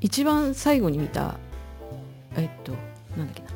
[0.00, 1.34] 一番最後に見た
[2.36, 2.72] えっと
[3.16, 3.48] なんだっけな。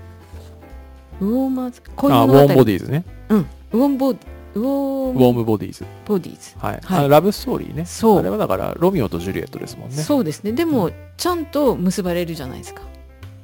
[1.21, 2.39] ウォーマーズ恋物語。
[2.39, 3.05] あウォームボディーズね。
[3.29, 3.39] うん。
[3.39, 4.23] ウォームボディ
[4.55, 5.21] ウォーム。
[5.21, 5.85] ウォームボディーズ。
[6.07, 6.59] ボディーズ。
[6.59, 7.85] はい、はい、ラブストーリーね。
[7.87, 8.19] そう。
[8.19, 9.97] あれはだからロミオとジュリエットですもんね。
[9.97, 10.53] そうですね。
[10.53, 12.83] でも、うん、ちゃんと結ばれるじゃないですか、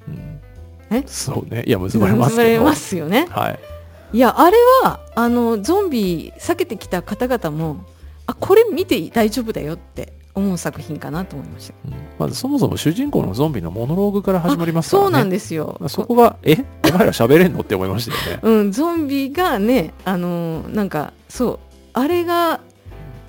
[0.09, 0.41] うん、
[0.97, 1.05] え？
[1.07, 1.65] そうね。
[1.67, 3.27] いや結ばれます結ばれますよね。
[3.31, 3.59] はい。
[4.13, 7.85] いやあれはあのゾンビ避けてきた方々も
[8.27, 15.07] あこれ見て大丈夫だよって思う作品かなと思いました、うん、まずそもそも主人公のゾンビのモノローグから始まりますからね。
[15.07, 15.81] そうなんですよ。
[15.89, 16.65] そこがえ？
[16.85, 18.41] お前ら喋れんのって思いましたよね。
[18.45, 21.59] うんゾンビがねあのー、なんかそう
[21.95, 22.61] あれが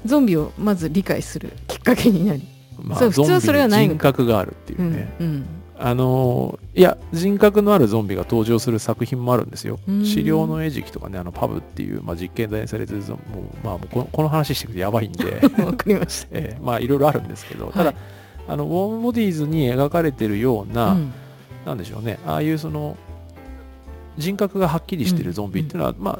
[0.06, 2.46] ゾンビをまず理解するきっかけになり、
[2.82, 5.46] まあ、そう普通はそれはない人格があるっていうね、うん、うん
[5.80, 9.80] あのいや人格のあるゾンビが登場する作品もあるんですよ。
[10.04, 15.42] 資料の餌食とかねあのパブっていう、まあ、実験台にされてるゾンもう、まあ、このこの話してくてやばいんで。
[15.64, 17.94] わかりました、 えー、まあいろいろあるんですけど、ただ
[18.48, 21.14] あのウォームボディーズに描かれてるような、うん、
[21.66, 22.20] なんでしょうね。
[22.26, 22.98] ああいうその
[24.18, 26.20] 人格がはっきりしてるゾンビっていうのは、うん、まあ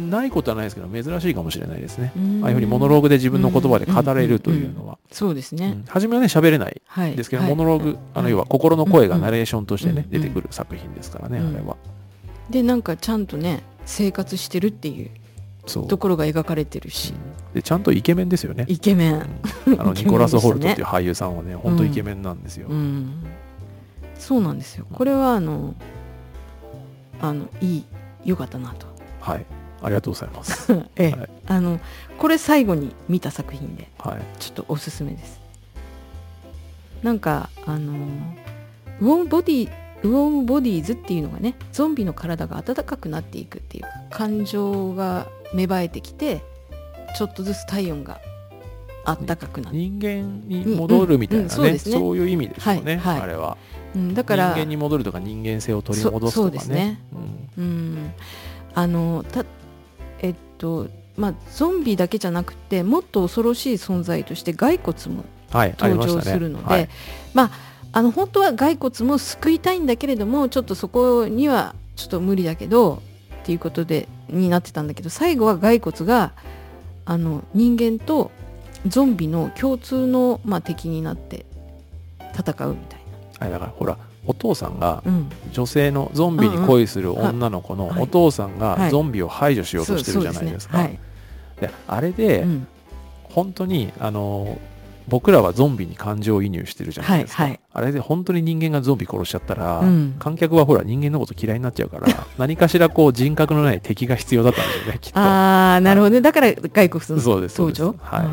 [0.00, 2.12] ないことはないですけど珍しいかもしれないですね。
[2.42, 4.98] ああいうふうにモノローグで自分の言葉で語れるというのは。
[5.10, 5.82] そうですね。
[5.88, 6.80] 初めはね喋れない
[7.16, 11.76] ですけど、モノローグ、あの要は心の声がナレーションとしてね、出てくる作品ですからね、あれは。
[12.50, 15.10] でなんかちゃんとね生活してるっていう
[15.88, 17.14] ところが描かれてるし、
[17.54, 18.66] でちゃんとイケメンですよね。
[18.68, 19.22] イケメン、
[19.78, 22.68] あの ニコラス・ホルトっていう俳優さんはね本当イケメンなんですよ、
[24.18, 24.86] そうなんですよ。
[24.92, 25.74] これはあの
[27.20, 27.84] あのいい
[28.24, 28.86] 良かったなと。
[29.20, 29.46] はい
[29.82, 30.72] ありがとうございます。
[30.96, 31.80] ええ、はい、あの
[32.18, 35.40] これ最後に見た作品で、はい、ちょっとおすすめです。
[37.02, 37.92] なんかあの
[39.00, 39.70] ウォームボディ
[40.02, 46.42] ウォームボディーズっていうのがねゾンビの体が温かくなっていくっていう感情が芽生えてきて
[47.16, 48.20] ちょっとずつ体温が
[49.04, 49.78] あったかくなって。
[49.78, 51.98] 人間に戻るみたいなねうんうん、そうね。
[51.98, 53.56] そういう意味でしょうね、はいはい、あれは、
[53.94, 56.52] うん、だから人間に戻るとか人間性を取り戻すとかね。
[56.52, 57.00] そうですね、
[57.56, 58.12] うん、うん、
[58.74, 59.24] あの
[60.56, 66.88] とまあ、ゾンビだけじゃなくてもっと恐ろしい存在として骸骨も登場するので、はいまねはい、
[67.32, 67.50] まあ、
[67.92, 73.02] あの本当は骸骨も救いたいんだけれどもちょっとそこにはちょっと無理だけど
[73.42, 76.32] っていうことでになってたんだけど最後は骸骨が
[77.06, 78.30] あの人間と
[78.86, 81.46] ゾンビの共通の、まあ、敵になって
[82.38, 83.00] 戦うみたい
[83.40, 83.48] な。
[83.50, 85.02] だからほらお父さんが
[85.52, 90.88] 女性のゾンビに恋する女の子のお父さんがゾンビを排除しようとしてるじゃないですか。
[91.60, 92.44] であれで、
[93.24, 94.58] 本当にあの
[95.08, 102.06] 僕らはゾンビに感情移入してるじゃないですか、はいはい、あれで本当に人間がゾンビ殺しちゃったら、うん、観客はほら人間のこと嫌いになっちゃうから
[102.38, 105.20] 何かしらこう人格のない敵が必要だったんですよね きっと。
[105.20, 106.20] ああなるほどね。
[106.20, 107.94] だから外国の登場？
[108.00, 108.26] はい。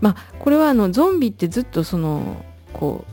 [0.00, 3.11] まあこれはあのゾンビってずっとそのこう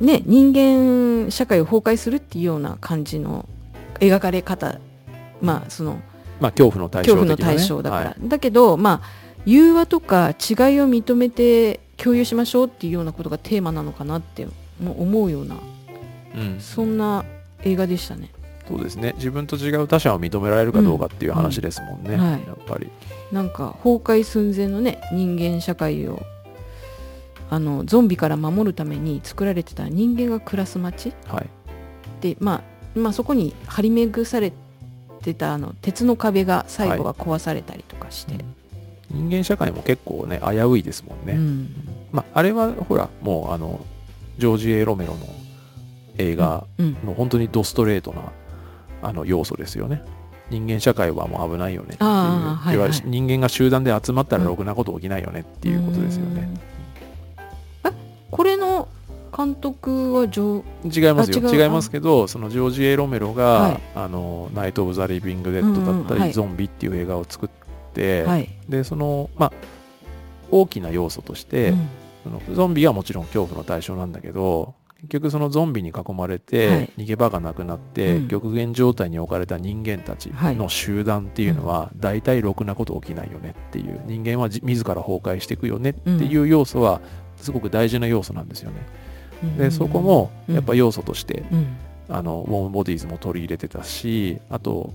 [0.00, 3.48] ね、人間社会を崩壊するっていうような感じの
[3.98, 4.78] 描かれ方
[5.40, 6.00] まあその
[6.40, 10.34] まあ恐怖の対象、ね、恐怖の対象だから、はい、だけどまあ融和とか違い
[10.80, 14.46] を認めて共有しましょうっていうようなことがテーマなのかなって
[14.84, 15.56] 思うような、
[16.34, 17.24] うん、そんな
[17.62, 18.30] 映画でしたね。
[18.68, 19.14] そうですね。
[19.16, 22.32] 自分と違う他者を認められるかどうかっていう話ですもんね、うんうん。
[22.32, 22.90] はい、やっぱり。
[23.30, 26.20] なんか崩壊寸前のね人間社会を
[27.48, 31.46] あのゾンビから守るために作られてた人間が暮らす街、はい、
[32.20, 32.62] で、ま
[32.96, 34.52] あ、まあそこに張り巡され
[35.22, 38.44] てたあの鉄の壁が最後は壊されたりとかして、はい
[39.14, 41.70] うん、人間社会も結構ね危ういですもんね、うん、
[42.12, 43.84] まあ、あれはほらもうあの
[44.38, 45.26] ジョージ・エロメロの
[46.18, 48.22] 映画の本当にドストレートな
[49.02, 50.02] あの要素ですよね。
[50.48, 56.48] 人間社会はもう危ないよねっていう、はいはい、人間が集団で集まったらろくなこと起きないよねっていうことですよね。
[58.30, 58.88] これの
[59.36, 61.52] 監督はジョ違いますよ。
[61.52, 67.48] 違いますけどそのジョージ・エロメロが、はい、あのナイト・オブ・ザ・リビング・デッドだったり、うんうん、ゾンビっていう映画を作っ
[67.92, 69.52] て、はい、でそのまあ
[70.50, 71.88] 大きな要素として、うん、
[72.24, 87.02] そのゾンビはもちろん恐怖の対象なんだけど結局そのゾンビに囲まれて逃げ場がなくなって、極限状態に置かれた人間たちの集団っていうのは大体ろくなこと起きないよねっていう人間は自ら崩壊していくよねっていう要素は
[87.36, 88.76] すごく大事な要素なんですよね。
[89.58, 91.44] でそこもやっぱ要素として、
[92.08, 94.94] あのウォームボディーズも取り入れてたしあと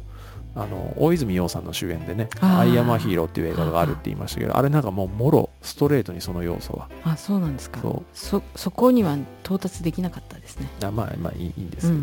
[0.56, 6.90] あの大泉洋さんの主演でね「アイアマヒーロー」っていう映画があるって言いましたけどあれなんかもうもろストレートにその要素は。
[7.04, 7.80] あそうなんですか。
[8.14, 10.68] そそこには到達できなかったですね。
[10.84, 12.00] あまあまあいいいいんですけど、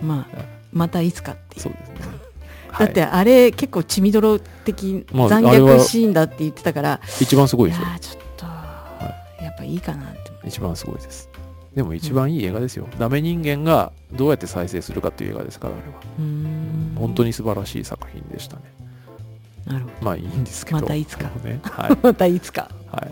[0.00, 1.62] うん、まあまたいつかっていう。
[1.62, 1.96] そうですね。
[2.78, 7.86] だってあれ結構血みどろ的残虐シーンだって言ってたから、一番すごいですよ。
[8.00, 8.22] ちょっと、
[9.42, 11.28] やっぱいいかなって一番すごいです。
[11.74, 15.94] でも一番いい映画ですよ、うん、ダメ人間がどうやって再生するかっていう映画ですからあれは。
[16.98, 18.62] 本当に素晴らしい作品でしたね。
[19.64, 20.04] なるほど。
[20.04, 20.80] まあいいんですけど。
[20.80, 22.70] またいつか、ね はい、またいつか。
[22.90, 23.10] はい。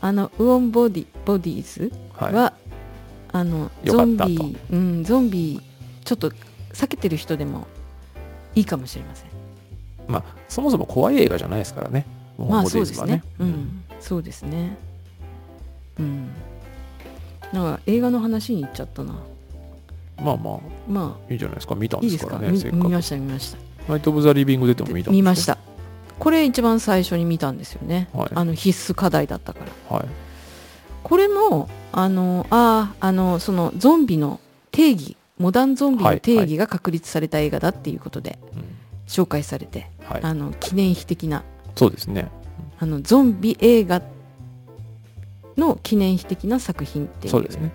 [0.00, 2.52] あのウオンボディボディーズは、はい、
[3.32, 5.60] あのゾンビ、うん、ゾンビ
[6.04, 6.30] ちょっと
[6.72, 7.66] 避けてる人でも
[8.54, 9.28] いいかもしれません。
[10.08, 12.06] まあそもそも怖い映画じゃないですからね。
[12.38, 14.76] まあそうですね、うん、そうですね
[15.98, 16.28] うん。
[17.52, 19.14] なんか映画の話に行っちゃったな。
[20.22, 20.58] まあまあ。
[20.88, 21.32] まあ。
[21.32, 21.74] いいじゃないですか。
[21.74, 22.70] 見たんですからねか？
[22.72, 23.58] 見ました見ました。
[23.88, 25.58] ナイト・オブ・ザ・リビング出ても見た見ました。
[26.18, 30.08] これ一番最初に見たんですよね、はい、あの必須課題だったから、はい、
[31.04, 34.40] これもあのああのそのゾンビの
[34.72, 38.36] 定義モダンゾンビの定義が確立された映画だっていうことで
[39.06, 41.44] 紹介されて、はい、あの記念碑的な
[41.76, 42.28] そうですね。
[42.80, 44.02] あのゾンビ映画
[45.58, 47.30] の記念碑的な作品っていう。
[47.30, 47.72] そうですね。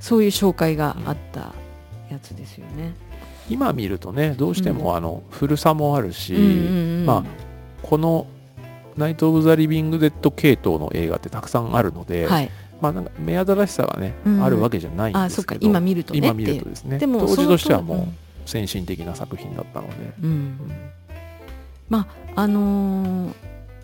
[0.00, 1.52] そういう紹介があった
[2.10, 2.94] やつですよね。
[3.48, 6.32] 今見るとねどうしてもあの古さもあるし、
[7.06, 7.24] まあ、
[7.82, 8.26] この
[8.96, 16.20] 「ナイト・オブ・ザ・リビング・デッド」系統の映画ってたくさんあるので、はい、まあ、なんか目新しさがね、うん、あるわけじゃないんですけど今見るとね。
[16.20, 16.98] 今見るとですね。
[16.98, 18.08] でも当時としてはも
[18.46, 20.58] う先進的な作品だったので、うん、
[21.88, 23.32] まああのー、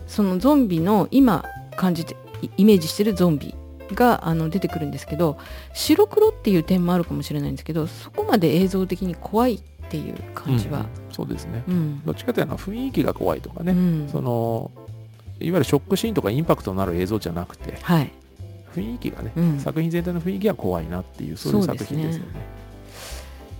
[0.07, 1.43] そのゾンビの今
[1.77, 2.15] 感じて
[2.57, 3.55] イメージしてるゾンビ
[3.93, 5.37] があの出てくるんですけど
[5.73, 14.71] 白黒っていう点もあるかもしれないんですけどそこまで映像的に怖いっていう感じは、うん、そうですね、うん、どっちかというと雰囲気が怖いとかね、うん、その
[15.39, 18.11] いわゆるショックシーンとかインパクトのある映像じゃなくて、はい、
[18.75, 22.33] 雰囲気がね、作品全体の雰囲気が怖いなっていうそういう作品ですよね。
[22.33, 22.39] ね。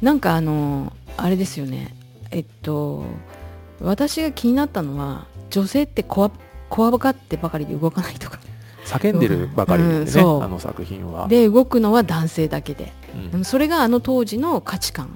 [0.02, 1.96] なんかあのあれですよね。
[2.32, 3.06] えっと
[3.82, 6.32] 私が気になったのは女性って怖
[6.70, 8.40] 怖がってばかりで動かないとか
[8.90, 11.28] 叫んでるばかりでね、うん、あの作品は。
[11.28, 12.92] で動くのは男性だけで、
[13.34, 15.10] うん、それがあの当時の価値観。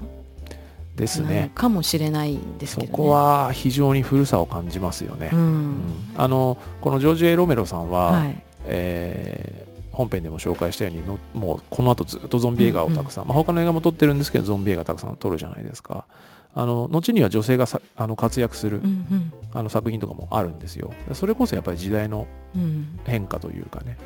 [0.96, 1.50] ですね。
[1.56, 5.30] かもしれないんですけど、ね、そこは非常に古さを感じますよね。
[5.32, 5.82] うん、
[6.16, 16.04] あのこのジョージ・エロメロさんは、はい、えー、本編でも紹介したようにのもうこの後ずっとゾンビ映画をたくさん、うんうん、まあ、他の映画も撮ってるんですけどゾンビ映画たくさん撮るじゃないですか。
[16.54, 20.92] あの後には女性がさあの活躍する、うんうん、あの作品とかもあるんですよ。
[21.12, 22.26] それこそやっぱり時代の
[23.04, 23.98] 変化というかね、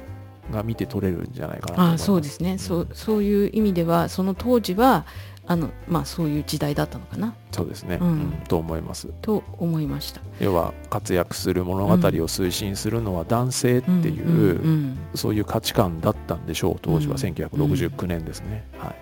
[0.49, 5.05] うん、が見て取れるんじゃないかなあそうですね、うん、そうそういう意味ではその当時は
[5.47, 7.35] あのまあそういう時代だったのかな。
[7.53, 9.09] そうですね、うん、と思います。
[9.21, 10.21] と思いました。
[10.41, 17.17] 要は活躍する物語を推進するのは男性っていう,、そういう価値観だったんでしょう当時は。
[17.17, 18.97] 1969年ですね、はい。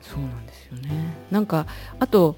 [0.00, 1.66] そうなんですよねなんか
[1.98, 2.36] あと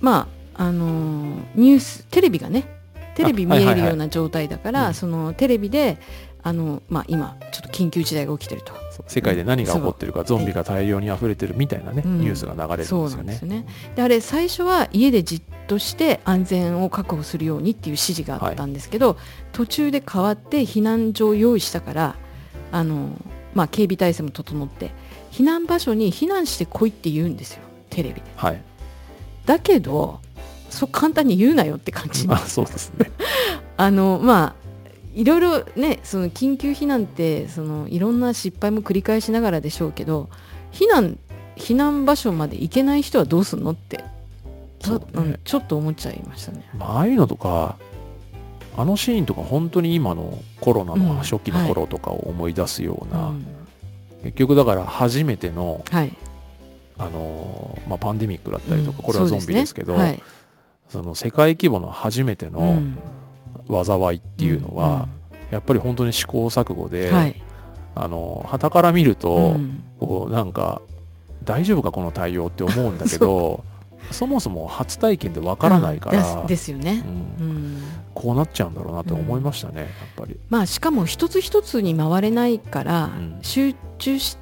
[0.00, 2.68] まああのー、ニューステレビがね
[3.14, 5.98] テレビ見えるような状態だから、そのテレビで
[6.42, 8.72] あの、まあ、今ちょっと緊急事態が起きてると。
[9.08, 13.24] 世界で何が起こってるかゾンビが大量に溢れてるみたいなね、うん、ニュースが流れるんですよね。
[13.24, 13.66] ですね。
[13.96, 19.16] であれ最初は家でじっとして安全を確保するようにっていう指示があったんですけど、はい、
[19.52, 22.16] 途中で変わって避難所を用意したから
[22.70, 23.10] あの、
[23.54, 24.92] まあ、警備体制も整って
[25.32, 27.62] 避難場所に避難してこいって言うんですよ
[27.94, 28.16] テレビ。
[28.16, 28.60] で、はい、
[29.46, 30.20] だけど
[30.68, 32.26] そう簡単に言うなよって感じ。
[32.28, 33.10] あそうですね。
[33.76, 34.64] あのまあ
[35.14, 40.28] いろいろねその緊急避難ってそのいろんな失敗も繰り返しながらでしょうけど
[40.72, 41.18] 避難
[41.56, 44.04] 避難場所まで行けない人はどうすんのって
[44.80, 47.76] ちょ,、うん、ちょっと思っちゃいましたね、まああいうのとか
[48.76, 53.34] あのシーンとか本当に今のコロナの初期の頃とかを思い出すような、うん。
[53.36, 53.64] はい
[54.24, 56.12] 結局だから初めての、はい、
[56.96, 60.22] あのまあ、パンデミックだったりとか、これはゾンビですけど、そ、ねはい、
[60.88, 62.80] その世界規模の初めての
[63.68, 65.08] 災いっていうのは、
[65.50, 67.42] やっぱり本当に試行錯誤で、はい、
[67.94, 69.56] あの旗から見ると、
[69.98, 70.82] こうなんか
[71.44, 73.64] 大丈夫かこの対応って思うんだけど
[74.10, 77.02] そもそも初体験でわからないから、うん、ですよね、
[77.40, 77.82] うん、
[78.14, 80.38] こうなっちゃうんだろうなと思いましたね、やっぱり。
[80.48, 83.10] まあしかも一つ一つに回れないから、
[83.42, 84.36] 集中し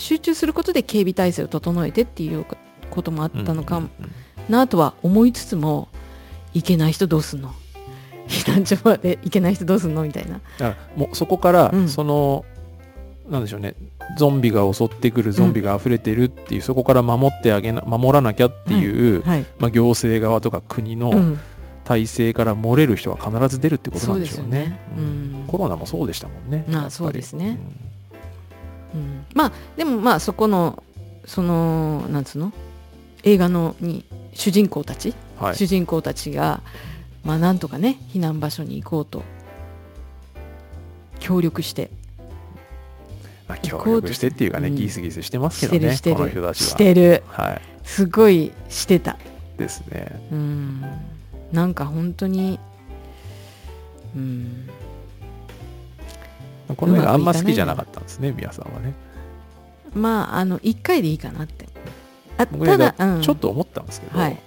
[0.00, 2.44] 集中することで警備体制を整えてっていう
[2.90, 3.82] こともあったのか
[4.48, 5.88] なとは思いつつも
[6.52, 7.54] 行けない人どうすんの
[8.26, 10.04] 避難所まで行けない人どうすんの？
[10.04, 10.40] みたいな。
[10.96, 12.44] もうそこから、その
[13.28, 13.74] なんでしょうね。
[14.18, 19.24] ゾンビが襲ってくるゾンビが溢れてるっていう、そこから守ってあげな守らなきゃっていう、
[19.58, 21.36] まあ、行政側とか国の
[21.84, 24.80] 体制から漏れる人は必ず出るってことなんでしょうね。
[24.96, 25.04] うね。
[25.38, 26.64] うん、コロナもそうでしたもんね。
[26.68, 27.58] まあそうですね。
[27.60, 27.89] うん、
[29.34, 30.82] まあでもまあそこの
[31.24, 32.52] そのなんつうの？
[33.22, 35.14] 映画のに主人公たち？
[35.38, 36.62] はい、主人公たちが、
[37.24, 39.22] まあ、なんとかね避難場所に行こうと
[41.18, 41.90] 協力して。
[43.48, 46.54] まあ、協力してっていうかね、ギスギスしてますけどね、してるしてる。
[46.54, 49.18] してる、はい、すごいしてた。
[49.58, 50.28] ですね。
[50.30, 50.84] うん、
[51.50, 52.60] なんか本当に、
[54.14, 54.70] うん。
[56.80, 58.94] この映画あんま好きじゃなかったんですね、宮さんはね。
[59.94, 61.68] まあ、あの、1回でいいかなって。
[62.38, 64.38] あただ、うん、ちょっと思ったんですけど、はい、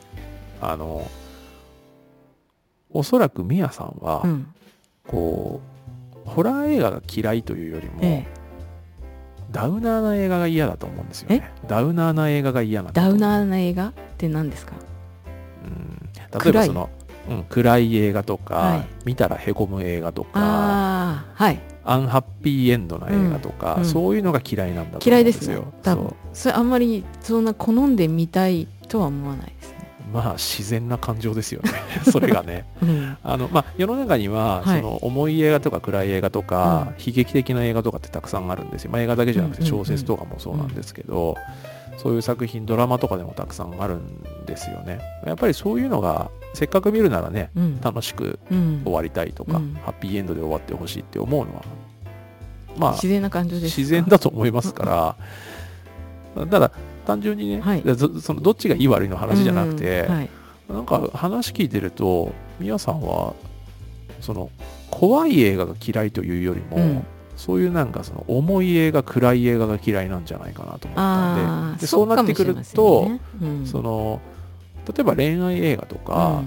[0.62, 1.08] あの、
[2.90, 4.48] おそらく宮さんは、うん、
[5.08, 5.62] こ
[6.26, 8.44] う、ホラー映画が嫌いというよりも、ええ。
[9.52, 11.52] ダウナーな映画が嫌だと思うんですよね。
[11.68, 14.74] ダウナーな映画が嫌なダウナーな映画って何ですか？
[15.64, 16.10] うん。
[16.42, 16.90] 例えばその、
[17.30, 25.54] うん、暗い映画とか、はい、見たらへこむ映画とか、はい、アンハッピーエンドな映画とか、うん、そういうのが嫌いなんだと思うんですよ。
[25.54, 25.82] 嫌いですね。
[25.84, 26.16] 多分。
[26.34, 29.74] それあんまりそんな好んで見たいとは思わないですね。
[30.14, 31.72] まあ自然な感情ですよね。
[32.10, 41.36] それがね、うん、あのまあ、世の中には、その重い映画とか暗い映画とか、悲劇的な映画とかってたくさんあるんですよ、まあ、映画だけじゃなくて小説とかもそうなんですけど、
[41.98, 45.00] そういう作品ドラマとかでもたくさんあるんですよね。
[45.26, 48.40] やっぱりそういうのがせっかく見るならね、うん、楽しく
[48.84, 51.64] 終わりたいとか、うん、ハッピーエンドで終わってほしいって思うのは
[52.78, 55.16] まあ自然な感情です自然だと思いますか
[56.36, 56.72] ら ただ
[57.06, 57.84] 単純にね、はい、
[58.22, 60.30] そのどっちがいい悪いの話じゃなくて、はい、
[60.70, 63.34] なんか話聞いてると宮さんは
[64.22, 64.50] その
[64.90, 73.20] 怖い映画が嫌いというよりも、うん、そういうなんかその重い映画暗い映画が嫌いなんじゃないかなと思ったんででそうなってくると、ね。
[73.42, 74.22] うん、その
[74.88, 76.44] 例えば恋愛映画とか、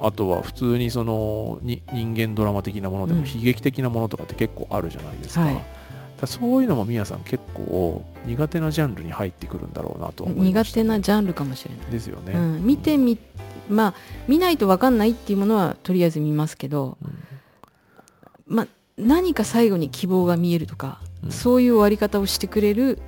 [0.00, 5.42] うん、あとは普通にそのに人間ドラマ的なものでも悲劇的なものとかって結構あるじゃないですか。
[5.42, 5.64] はい。
[6.20, 11.90] だそういうのもみやさん結構苦手なジャンルに入ってくるんだろうなと思いまし、ね、苦手なジャンルかもしれない。
[11.90, 13.18] ですよね、うん、見てみ
[13.68, 13.94] まあ
[14.26, 22.98] 見ないと分かんないっていうものはとりあえず見ますけど、うん、まあ何か最後に希望が見えるとか、うん、そういう終わり方をしてくれる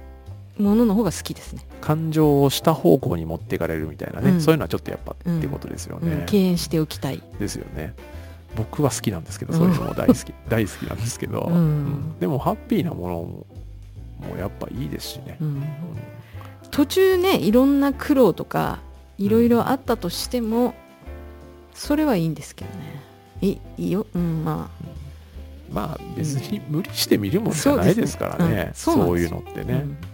[0.60, 1.66] ものの方が好きですね。
[1.80, 7.22] 感情をした方向に持っていかれるみたいなね、そういうのはちょっとやっぱってことですよね、敬遠しておきたい。
[7.38, 7.94] ですよね。
[8.56, 15.62] 僕は好きなんですけどそういうのも大好き、 大好きなんですけど、うん、でもハッピーなものもやっぱいいですしね、うん、
[16.70, 18.80] 途中ねいろんな苦労とか
[19.18, 20.74] いろいろあったとしても、
[21.74, 23.00] それはいいんですけどね。
[23.42, 24.90] いいいよ、うん、まあ。
[25.72, 30.09] まあ別に無理して見るもんじゃないですからね,、そういうのってね、そう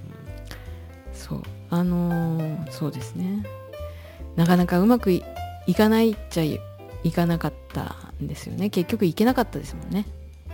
[1.71, 3.45] あのー、そうですね。
[4.37, 5.23] なかなかうまくい
[5.77, 6.61] かないっちゃい
[7.13, 8.71] かなかったんですよね。
[8.71, 10.07] 結局行けなかったですもんね。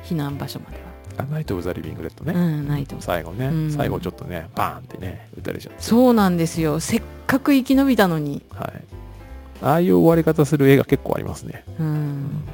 [0.05, 0.83] 避難場所までは。
[1.19, 5.83] あナイト・オブ・ザ・リビング・レッドね、うん、ナイト最後ね、うん、最後ちょっとねバーンってね撃たれちゃって。
[5.83, 6.81] そうなんですよ。
[6.81, 8.43] せっかく生き延びたのに。
[8.51, 8.83] はい。
[9.63, 11.65] ああいう終わり方する映画結構ありますね。
[11.79, 12.45] うん。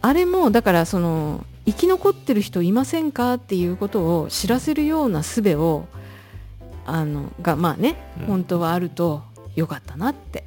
[0.00, 5.86] あれもだからその生き残ってる人いませんかっていうことを知らせるような術を
[6.88, 9.22] あのがまあね、うん、本当はあると
[9.54, 10.44] よかったなって。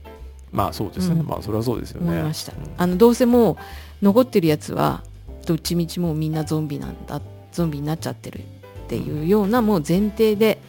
[0.52, 2.10] まあそうですね、うん、まあそれはそうですよね。
[2.10, 3.58] 思いました、うん、あのどうせもう
[4.02, 5.04] 残ってるやつは
[5.46, 7.22] どっちみちもうみんなゾンビなんだ
[7.52, 8.44] ゾンビになっちゃってるっ
[8.88, 10.60] ていうようなもう前提で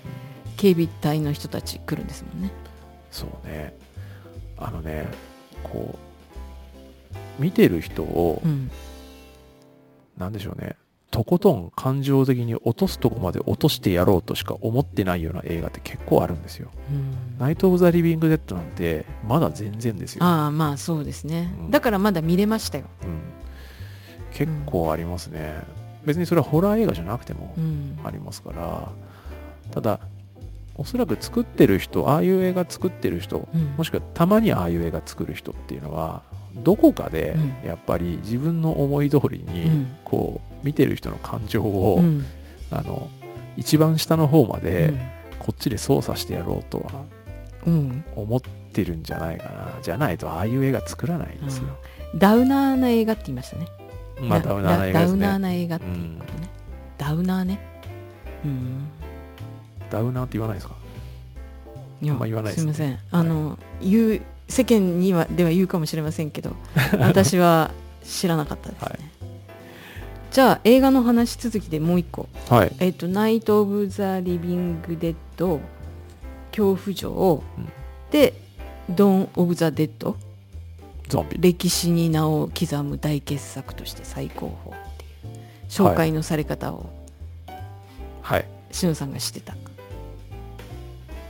[0.56, 2.52] 警備隊の人たち来るんですもんね。
[3.10, 3.76] そうね。
[4.56, 5.08] あのね
[5.64, 5.98] こ
[7.38, 8.70] う見てる人を、うん、
[10.16, 10.76] なんでしょうね
[11.12, 16.70] とことん感情的に落とすとこまで落としてやろうとしか思ってないような映画って結構あるんですよ。
[16.90, 20.24] うん、ナイト・オブ・ザ・リビング・デッドなんてまだ全然ですよ。
[20.24, 22.86] ああまあそうですね、うん、だからまだ見れましたよ。
[23.02, 23.20] うん、
[24.32, 25.60] 結構ありますね、
[26.06, 27.54] 別にそれはホラー映画じゃなくても
[28.04, 28.88] ありますから、
[29.70, 30.00] ただ
[30.76, 33.46] おそらく作ってる人ああいう映画作ってる人、
[33.76, 36.22] もしくはたまにああいう映画作る人っていうのは
[36.56, 42.02] どこかでやっぱり自分の思い通りにこう見てる人の感情を、
[42.70, 43.08] あの
[43.56, 44.92] 一番下の方まで
[45.38, 47.04] こっちで操作してやろうとは
[48.16, 48.40] 思っ
[48.72, 51.64] てるんじゃないかな、じゃないとああいう映画作らないんですよ、
[52.16, 53.66] ダウナーな映画って言いましたね。
[54.20, 55.20] まあダウナーな映画ですね。
[55.20, 56.48] ダウナーな映画っていうことね、
[56.98, 57.60] ダウナーね。
[58.44, 58.88] うん。
[59.90, 60.74] ダウナーって言わないですか？
[62.00, 62.98] いや、まあ、言わないす、ね、すみません。
[63.10, 66.54] あの、言う世間にはでは言うかもしれませんけど
[67.00, 67.70] 私は
[68.04, 68.98] 知らなかったですね、はい、
[70.30, 75.60] じゃあ映画の話続きでもう一個「はい、えーと、ナイト・オブ・ザ・リビング・デッド」
[76.50, 77.10] 「恐怖城」
[77.56, 77.72] うん、
[78.10, 78.34] で
[78.90, 80.16] 「ドン・オブ・ザ・デッド」
[81.38, 86.86] 歴史に名を刻む大傑作として最高峰っていう紹介のされ方を、
[88.22, 89.54] はい、しのさんがしてた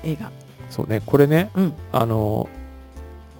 [0.04, 0.30] 映画。
[0.70, 2.48] そうねこれね、うん、あの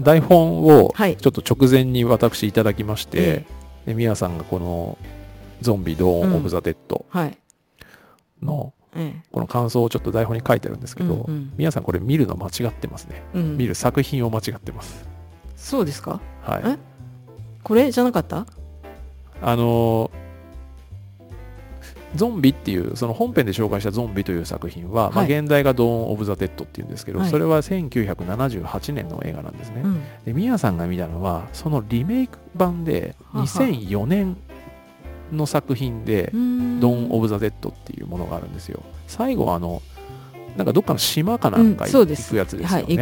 [0.02, 3.46] 台本をちょっと直前に私いただきまして、
[3.86, 4.98] で宮さんがこの
[5.60, 7.06] 「ゾンビ・ドーン・オブ・ザ・デッド」
[8.42, 8.72] の、
[9.30, 15.08] この感想をちょっと台本に書いてあるんですけど、皆さんこれ見るの間違ってますね、見る作品を間違ってます。
[15.56, 16.20] そうですか？
[16.42, 16.78] はい。
[17.62, 18.46] これじゃなかった？
[19.40, 20.10] あの
[22.14, 34.36] ゾンビっていうその本編で紹介したゾンビという作品は、はい、まあ、現代がドーン・オブ・ザ・デッドっていうんですけど、はい、それは1978年の映画なんですね、うん、でミヤさんが見たのはそのリメイク版で2004年
[35.32, 38.82] の作品で「ドーン・オブ・ザ・デッド」っていうものがあるんですよ。
[39.06, 39.82] 最後あの
[40.56, 42.96] なんかどっかの島かなんか行くやつですよね、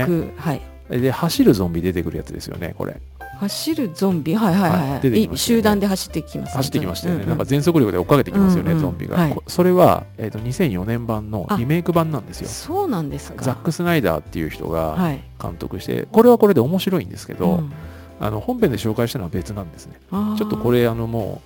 [0.89, 3.01] で走るゾンビ出てくるやつですよねこれ
[3.41, 4.35] 走るゾンビ？
[4.35, 12.49] はいはいはい、はいね、集団で走ってきます、ね、走ってきましたよね、うんうん、なんか全速力で追っかけてきますよね、うんうん、ゾンビが、はい、それは、えーと、2004年版のリメイク版なんですよ。
[12.49, 13.43] そうなんですか。
[13.43, 14.97] ザック・スナイダーっていう人が
[15.41, 17.73] 監督して、はい、これはこれで面白いんですけど、うん、
[18.21, 19.95] あの本編で紹介したのは別なんですね。
[20.11, 21.41] ちょっとこれあのも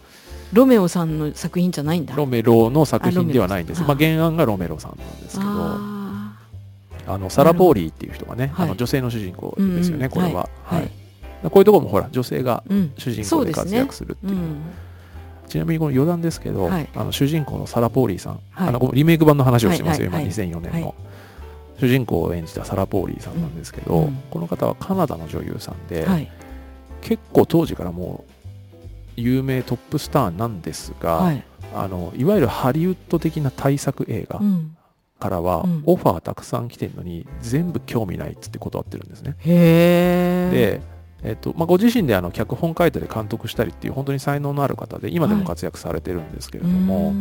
[0.52, 2.16] うロメオさんの作品じゃないんだ。
[2.16, 3.82] ロメロの作品ではないんです。
[3.82, 5.50] まあ、原案がロメロさんなんですけど
[7.06, 10.90] あのサラ・ポーリーっていう人がね、あの女性の主人公ですよね、これは、はい
[11.50, 12.64] こういうところもほら女性が
[12.96, 14.32] 主人公で活躍するっていう。
[14.32, 14.62] うん
[15.46, 20.94] ちなみにこの余談ですけど、はい、あの主人公のサラ・ポーリーさん、はい、あのリメイク版の話をしてますよ、今2004年の、
[21.78, 26.06] 主人公を演じたサラ・ポーリーさんなんですけど、うん、この方はカナダの女優さんで、
[27.02, 28.32] 結構当時からもう
[29.16, 34.40] 有名トップスターなんですが、い、あのいわゆるハリウッド的な大作映画
[35.20, 39.36] からはオファーたくさん来てるのに全部興味ないっつって断ってるんですね。
[39.44, 40.93] で
[41.24, 47.14] えっとまあ、ご自身であの脚本書いたり監督したりっていう本当に才能のある方で今でも活躍されてるんですけれども、はい、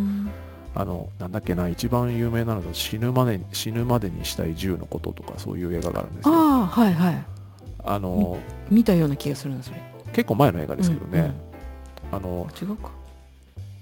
[0.75, 7.25] あのなんだっけな一番有名なのは死ぬまでに死ぬまでにしたい銃のこととかそういう映画があるんですけどあはいはい。
[7.85, 8.37] あの
[8.69, 9.81] 見たような気がするんですれ
[10.13, 11.33] 結構前の映画ですけどね、うんうん、
[12.11, 12.91] あの違うか。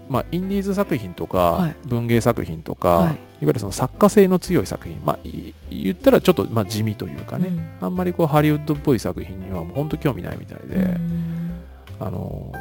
[0.09, 5.19] まあ、インディーズ作品とか、文芸作品とか、はい、いわゆるその作家性の強い作品、まあ、
[5.69, 10.95] 言ったらちょっとまあ地味というかね、うん、あんまりこうハリウッドっぽい作品にはもう本当興味ないみたいで、
[11.99, 12.53] あの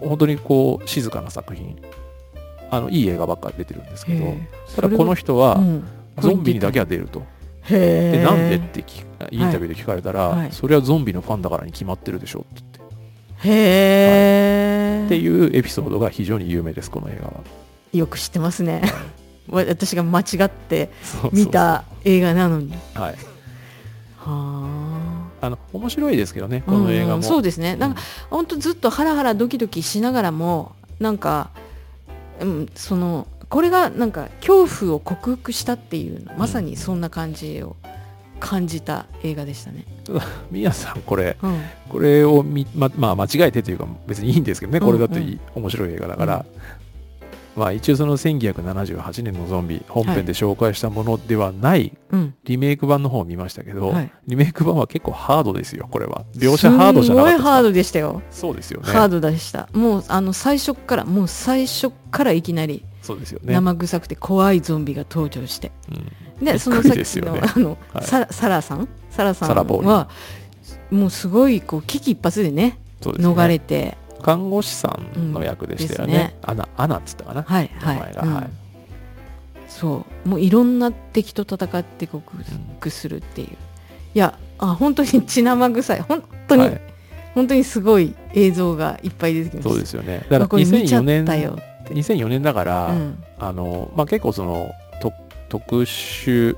[0.00, 1.80] 本当にこう静かな作品。
[2.70, 4.34] あのいい映画ばっかり出てるんですけど
[4.74, 5.60] ただこの人は、
[6.18, 7.22] ゾンビにだけは出ると。
[7.68, 8.84] でなんでって
[9.30, 13.48] インタビューで聞かれたら、はい、それはゾンビのファンだからに決まってるでしょって言って。
[13.48, 17.34] へー、っていうエピソードが非常に有名ですこの映画は。
[17.92, 18.82] よく知ってますね
[19.54, 20.90] 私が間違って
[21.32, 22.72] 見た映画なのに。
[22.94, 23.14] はい。
[24.18, 24.74] は
[25.40, 25.46] あ。
[25.46, 27.76] あの面白いですけどねこの映画も、うん、そうですね。
[27.76, 28.00] なんか、
[28.30, 31.50] うん、本当ずっとハラハラドキドキしながらもなんか、
[32.40, 37.76] うん、そのこれがなんか恐怖を克服したっていうまさにそんな感じを
[38.40, 39.84] 感じた映画でしたね。
[40.50, 46.44] 宮さんこれ、うん、これをみままあ間違えてというか別にいいんですけどねこれだといい、うんうん、面白い映画だから、うん、
[47.56, 51.96] まあ一応その1978年のゾンビ本編で紹介したものではない、
[52.44, 56.24] リメイク版の方を見ましたけど、はい、リメイク版は結構ハードですよこれは。
[56.34, 58.22] 描写ハードじゃなかったすごいハードでしたよ。
[58.30, 58.92] そうですよね。
[58.92, 59.68] ハードでした。
[59.72, 63.52] もうあの最初からもう最初からいきなりそうですよね。
[63.54, 65.72] 生臭くて怖いゾンビが登場して、
[66.40, 66.44] うん。
[66.44, 68.88] でそのさっきの,、あの、はい、ササラさん？
[69.10, 70.08] サラさんは
[70.90, 76.36] もうすごいこう危機一髪でね、ね、逃れて看護師さんの役でしたよね,、ね。
[76.40, 77.42] アナアナっつったかな。
[77.42, 78.50] はいはい、はい、
[79.68, 80.28] そう。
[80.28, 82.22] もういろんな敵と戦って克
[82.78, 83.56] 服するっていう、うん、い
[84.14, 86.00] やあ本当に血生臭い。
[86.00, 86.80] 本当に、はい、
[87.34, 89.70] 本当にすごい映像がいっぱい出てきました。
[89.70, 90.24] そうですよね。
[90.30, 94.70] だから2004年2004年だから、うん、あのまあ、結構その
[95.50, 96.56] 特殊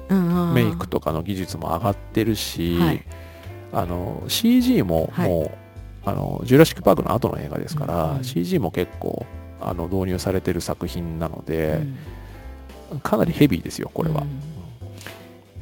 [0.54, 3.04] メイクとかの技術も上がってるし、はい、
[3.72, 5.50] あの CG もも
[6.06, 9.26] あのジュラシック・パークの後の映画ですから、うん CG も結構
[9.60, 11.80] あの導入されてる作品なので、
[12.92, 14.22] うん、かなりヘビーですよこれは。
[14.22, 14.28] うん。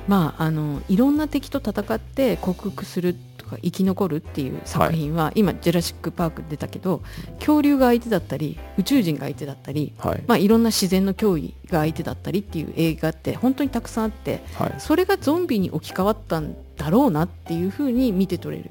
[0.07, 7.01] まあ、あのいろんな敵と戦って克服するとか生き残るっていう作品は、はい、今「ジュラシック・パーク」出たけど
[7.39, 10.23] 恐竜が相手だったり宇宙人が相手だったり、はい。
[10.27, 18.71] まあ、いろんな自然の脅威が相手だったりっていう映画って本当にたくさんあって、はい、それがゾンビに置き換わったんだろうなっていうふうに見て取れる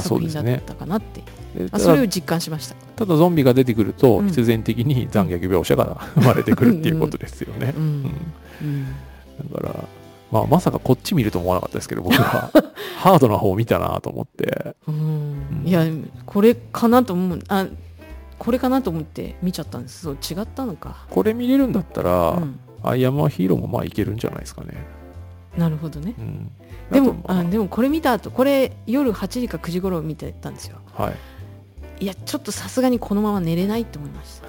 [0.00, 1.20] 作品だったかなって、
[1.62, 2.74] まあ、それを実感しました。
[2.96, 7.74] ただゾンビが出てくると必然的に残虐描写が生まれてくるっていうことですよね。
[9.52, 9.84] だから
[10.30, 12.50] まあ、まさかこっち見ると思わなかったですけど僕は。
[12.98, 14.74] ハードな方を見たなと思って。
[14.88, 15.84] うん、いや
[16.26, 17.38] これかなと思う。
[17.48, 17.66] あ
[18.36, 20.02] これかなと思って見ちゃったんです。
[20.02, 21.06] そう違ったのか。
[21.08, 24.84] これ見れるんだったら、うん、アイアムはヒーローもまあいけるんじゃないですかね。
[25.56, 26.50] なるほどね、うん、
[26.94, 30.78] でもあでもこれ見た後これ夜8時か9時頃見てたんですよ。
[30.92, 31.14] はい。
[32.00, 34.40] いやちょっとさすがにこのまま寝れないって思いまし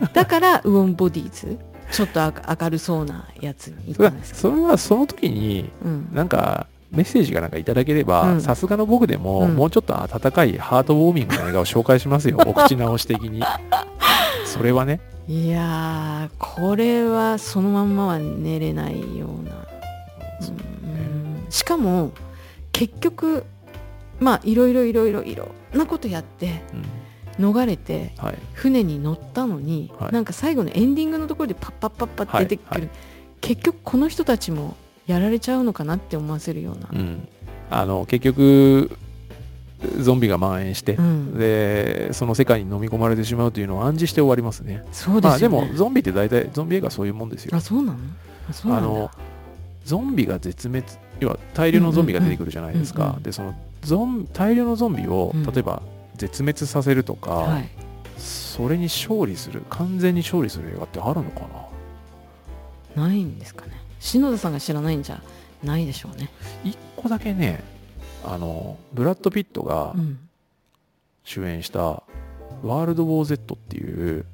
[0.00, 0.06] た。
[0.12, 1.58] だからウォンボディーズ
[1.90, 2.32] ちょっと
[2.62, 13.42] 明るそうなやつに行ったんですそれはその時に、うん、なんかメッセージがなんかいただければさすがの僕でも、うん、もうちょっと温かいハートウォーミングの映画を紹介しますよ お口直し的に。
[14.46, 15.00] それはね。
[15.28, 19.66] いやこれはそのまんまは寝れないような、
[20.40, 20.67] うん、
[21.50, 22.12] しかも
[22.72, 23.44] 結局
[24.20, 26.62] まあいろいろいろいろいろなことやって、
[27.38, 28.12] 逃れて、
[28.52, 32.90] 船に乗ったのに、はい、なんか最後のエンディングのところでパッパッパッパッ出てくる、はいはい、
[33.40, 34.76] 結局この人たちも
[35.06, 37.28] やられちゃうのかなって思わせるような、うん、
[37.70, 38.90] あの結局
[40.00, 44.82] ゾンビが蔓延して、うん、でその世界に飲み込まれてしまうというのを暗示して終わりますね。
[44.90, 47.56] そうです、ね、まあ、でもゾンビって大体ゾンビ映画そういうもんですよ。
[47.56, 47.98] あそうなの？
[48.76, 49.10] あの
[49.84, 50.84] ゾンビが絶滅
[51.20, 53.18] 要は大量のゾンビが出てくるじゃないですか。
[53.22, 55.82] でそのゾン大量のゾンビを、例えば
[56.16, 57.68] 絶滅させるとか、はい、
[58.16, 61.40] それに勝利する完全に勝利する映画ってあるのか
[62.96, 63.06] な？
[63.08, 63.72] ないんですかね。
[64.00, 65.22] 篠田さんが知らないんじゃ
[65.62, 66.28] ないでしょうね。
[66.64, 67.62] 一個だけね
[68.24, 69.94] あのブラッド・ピットが
[71.24, 72.02] 主演した
[72.62, 74.24] 「ワールド・ウォー・ゼット」っていう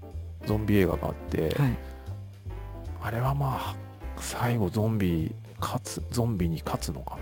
[0.46, 1.76] ゾンビ映画があって、はい、
[3.02, 3.76] あれはまあ
[4.18, 7.16] 最後ゾンビ勝つゾンビに勝つのか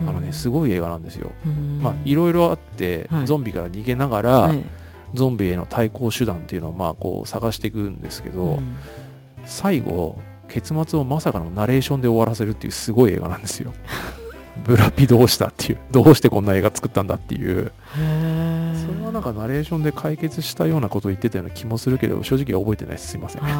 [0.00, 1.32] な、あのねすごい映画なんですよ、
[1.80, 4.62] まあいろいろあって、はい、ゾンビから逃げながら、はい、
[5.14, 8.60] ゾンビへの対抗手段っていうのをまあこう探していくんですけど、
[9.44, 13.72] 最後結末をまさかのナレーションで終わらせるっていうすごい映画なんですよ。
[14.64, 17.72] ブラピどうしたっていうどうしてこんな映画作ったんだっていう。
[17.92, 23.08] それはなんかナレーションで解決したようなことを言ってたような気もするけど正直覚えてないです。
[23.08, 23.52] すいません、はい、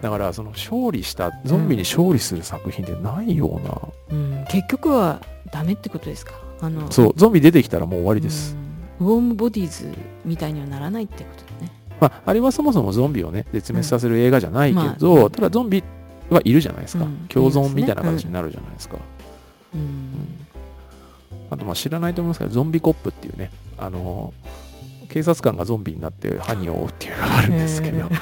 [0.00, 3.78] だからその勝利したゾンビに勝利する作品ってないような、
[4.10, 5.20] うん、結局は
[5.52, 6.34] ダメってことですか？
[6.60, 8.56] あのそうゾンビ出てきたらもう終わりです、
[8.98, 9.92] ウォームボディーズ
[10.24, 11.72] みたいにはならないってことだね。
[12.00, 15.20] まあ、あれはそもそもゾンビをね絶滅させる映画じゃないけど、うん。
[15.20, 15.84] まあ、ただゾンビ
[16.30, 18.96] はいるじゃないですか、うん、共存みたいな形になるじゃないですか、
[19.74, 20.16] うん、うん、
[21.50, 24.32] あとまあ知らないと思いますけどゾンビコップっていうねあの
[25.10, 28.08] 警察官がゾンビになって犯人を追うっていうのがあるんですけど。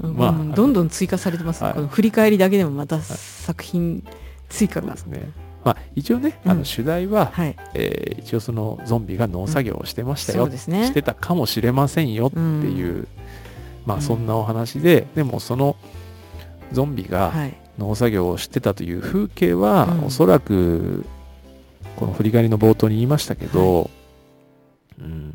[0.00, 4.02] まあ、どんどん追加されてます、はい、この振り返りだけでもまた作品
[4.48, 5.30] 追加が、ですね。
[5.64, 10.50] まあ、一応ね、あの主題は、はい、えー、一応そのゾンビが農作業をしてましたよ、うん。
[10.50, 13.08] ね、してたかもしれませんよっていう、うん、
[13.84, 15.76] まあそんなお話で、でもその
[16.72, 17.32] ゾンビが
[17.78, 21.04] 農作業をしてたという風景は、はい、おそらく
[21.96, 23.90] この振り返りの冒頭に言いましたけど、はい、
[25.00, 25.34] うん、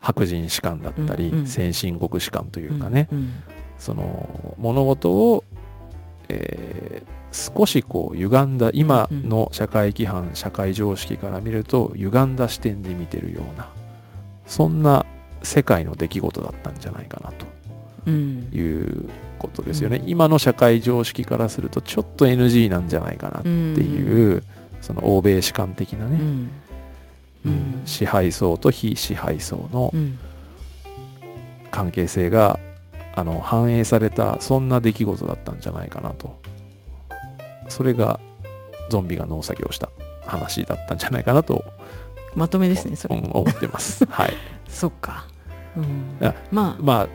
[0.00, 3.32] 白人士官だったり、うんうん、先進国士官というかね、うんうん、
[3.78, 5.44] その物事を、
[6.28, 13.68] えー、少しこう歪んだ今の社会規範、社会常識から見ると歪んだ視点で見てるような
[14.46, 15.04] そんな
[15.42, 17.32] 世界の出来事だったんじゃないかな
[18.04, 24.42] ということですよね、うん、今の社会常識からするとちょっと NG なんじゃないかなっていう、うん、
[24.80, 26.50] その欧米史観的なね、うん
[27.84, 29.92] 支配層と非支配層の
[31.70, 32.58] 関係性が
[33.14, 36.40] あの反映されたそんな出来事だったんじゃないかなと。
[37.68, 38.18] それが
[38.90, 39.90] ゾンビが農作業した
[40.26, 41.64] 話だったんじゃないかなと。
[42.34, 44.06] まとめですねそれ、うん、思ってます。
[44.06, 44.32] はい。
[44.68, 45.26] そっか、
[45.76, 46.16] うん、
[46.50, 46.82] まあ。
[46.82, 47.08] まあ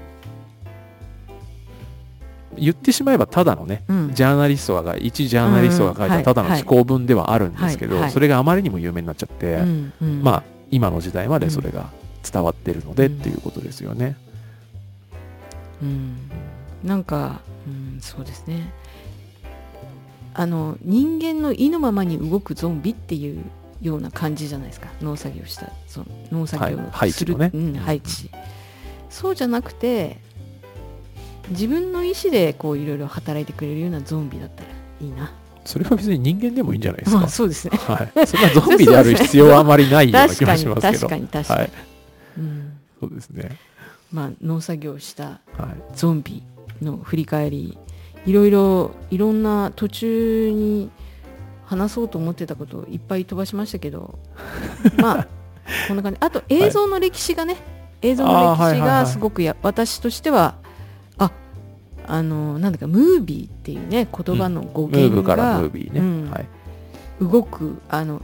[2.57, 11.89] 言ってしまえばただのね、うん、ジャーナリストが一ジャーナリストが書いたただの寄稿文ではあるんですけど、それがあまりにも有名になっちゃって、うんうん、まあ今の時代までそれが
[12.29, 14.15] 伝わってるのでっていうことですよね。
[15.81, 16.17] うん、
[16.83, 18.71] なんか、うん、そうですね。
[20.33, 23.43] あの人間の意のままに動くゾンビっていう
[23.81, 24.87] ような感じじゃないですか。
[25.01, 28.31] 農作業したその農作業をする、はい、配置、ねうん、配置
[29.09, 30.17] そうじゃなくて
[31.49, 34.69] 自分の意思でこういろいろ働いてくれるようなゾンビだったら
[35.01, 35.33] いいな。
[35.65, 41.07] それは別に人間でもいいんじゃないですか、まあ、そうですね、はい、そんなゾンビである必要はあまりないような気がしますけど。
[41.07, 41.71] 確かに確かに、はい。
[42.37, 43.57] うん、そうですね。
[44.11, 45.39] まあ農作業した
[45.95, 46.43] ゾンビ
[46.81, 47.77] の振り返り、
[48.25, 50.91] いろいろいろんな途中に
[51.65, 54.19] 話そうと思ってたことをいっぱい飛ばしましたけど
[54.97, 55.27] まあ
[55.87, 56.17] こんな感じ。
[56.21, 57.63] あと映像の歴史がね、はい、
[58.09, 60.62] 映像の歴史がすごくや、私としてはあ
[62.07, 65.91] あのなんだかムービーっていうね言葉の語源が、うんね。
[65.95, 66.29] うん。
[66.31, 66.47] はい、
[67.21, 68.21] 動くあの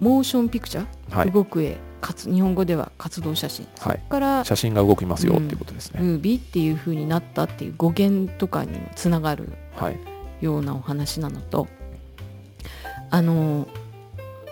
[0.00, 9.50] モーションピクチャー、はい、動く絵かつ日本語では活動写真、はい、から写真が動きますよっていうことですね、ムービーっていうふうになったっていう語源とかにもつながる
[10.40, 11.68] ようなお話なのと
[13.10, 13.68] あの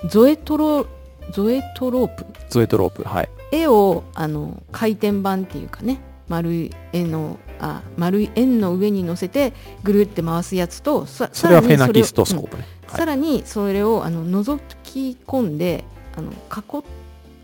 [0.09, 0.87] ゾエトロ
[1.33, 2.27] ゾエトロープ。
[2.49, 3.29] ゾエトロープはい。
[3.51, 9.53] 絵をあの回転板っていうかね丸い絵のあ丸い円の上に乗せて
[9.83, 12.89] ぐるって回すやつとそれはフェナキストスコープね、うん。
[12.91, 15.85] はい、さらにそれをあの覗き込んで
[16.17, 16.85] あの囲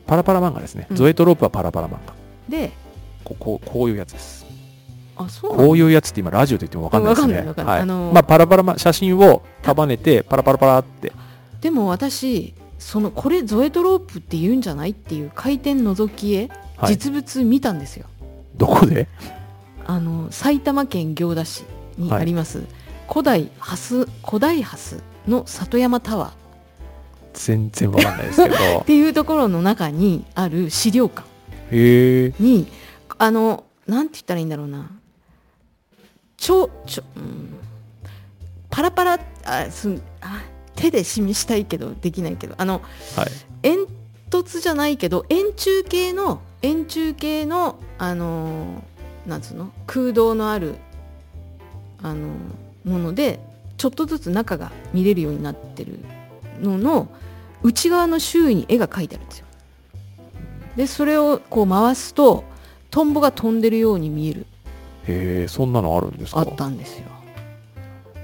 [0.06, 2.14] パラパラ漫画ですね、うん、ゾエトロープはパラパラ漫画。
[2.48, 2.72] で
[3.24, 4.44] こここういうやつです。
[5.16, 7.64] あそうこういうやつって今ラジオで言っても分かんないですね。
[7.64, 11.12] はい、あのー、まあパラパラ写真を束ねてパラパラパラって。
[11.60, 14.90] でも私そのこれゾエトロープって言うんじゃない？
[14.90, 18.06] っていう回転覗き絵、はい、実物見たんですよ
[18.56, 19.08] どこで？
[19.86, 21.64] あの埼玉県行田市
[21.98, 22.66] にあります、はい、
[23.08, 26.32] 古代ハス古代ハスの里山タワー。
[27.34, 28.56] 全然わかんないですけど。
[28.80, 31.28] っていうところの中にある資料館。
[31.70, 32.68] に
[33.18, 34.90] あのなんて言ったらいいんだろうな。
[36.36, 37.54] ちょちょ、うん、
[38.70, 40.42] パラパラあすあ
[40.76, 42.54] 手で示したいけどできないけど。
[42.58, 42.82] あの、
[43.16, 43.26] はい、
[43.62, 43.86] 煙
[44.30, 48.82] 突じゃないけど円柱形の円柱形のあの
[49.26, 49.70] なんつうの？
[49.86, 50.76] 空洞のある
[52.02, 52.28] あの
[52.84, 53.38] もので
[53.76, 55.98] ちょっとずつ中が見れるようになってる
[56.60, 57.08] のの
[57.62, 59.46] 内側の周囲に絵が描いてあるんですよ。
[60.76, 62.44] でそれをこう回すと
[62.90, 64.46] トンボが飛んでるように見える。
[65.06, 66.40] へえそんなのあるんですか？
[66.40, 67.04] あったんですよ。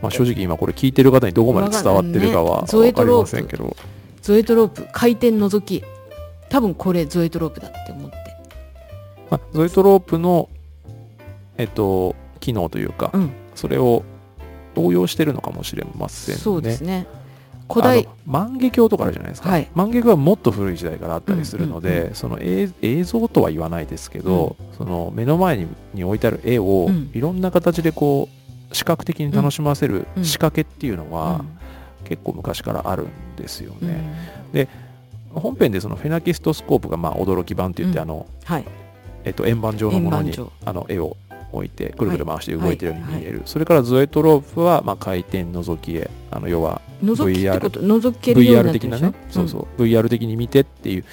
[0.00, 3.76] まあ、正直今これ聞いてる方にどこまで伝わってるかは分かりませんけど、
[4.22, 4.86] ゾエトロープ。
[4.92, 5.84] 回転覗き。
[6.48, 8.16] 多分これゾエトロープだって思って、
[9.30, 10.48] まあ、ゾエトロープの
[11.56, 14.02] えっと機能というか、うん、それを
[14.76, 16.40] 応用してるのかもしれませんね。
[16.40, 17.06] そうですね。
[17.72, 28.28] 古代万華鏡とかあるじゃないですか、はい、万華鏡はもっと古い時代からあったりするので、うんうんうん、その映像とは言わないですけど、うん、その目の前にに置いてある絵をいろんな形でこ
[28.72, 31.44] う視覚的に楽しませる仕掛けっていうのは、
[32.04, 34.02] 結構昔からあるんですよね。
[34.52, 34.68] で
[35.32, 38.64] 本編でそのフェナキストスコープがまあ驚き版って言って、あの、はい、
[39.24, 40.32] えっと、円盤状のものに
[40.64, 41.16] あの絵を
[41.52, 49.82] 置いてくるくる回して動いてるように見える、それからゾエトロープはまあ回転覗き絵あの要は VR, VR 的なね、そうそう。
[49.82, 51.04] VR 的に見てっていう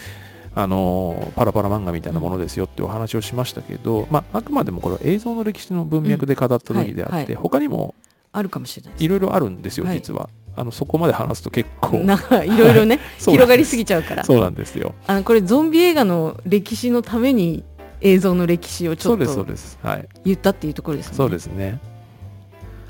[0.54, 7.94] あのパラパラ漫画みたいなものですよってお話をしましたけど、まあ、あくまでもこれは映像の歴史の文脈で語った時であって、他にも
[8.32, 10.30] あるかもしれないいろいろあるんですよ、実は。
[10.56, 12.00] あのそこまで話すと結構。
[12.04, 14.24] なんかいろいろね 広がりすぎちゃうから。
[14.24, 14.96] そうなんですよ。
[15.06, 17.64] あのこれゾンビ映画の歴史のために
[18.02, 19.46] 映像の歴史をちょっと
[20.24, 21.16] 言ったっていうところですね。
[21.16, 21.80] そうですね、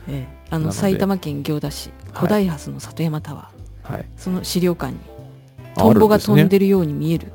[0.07, 4.99] ええ、あの埼玉県行田市古代ハスの里山タワー、はい、その資料館に
[5.75, 7.31] トンボが飛んでるように見える。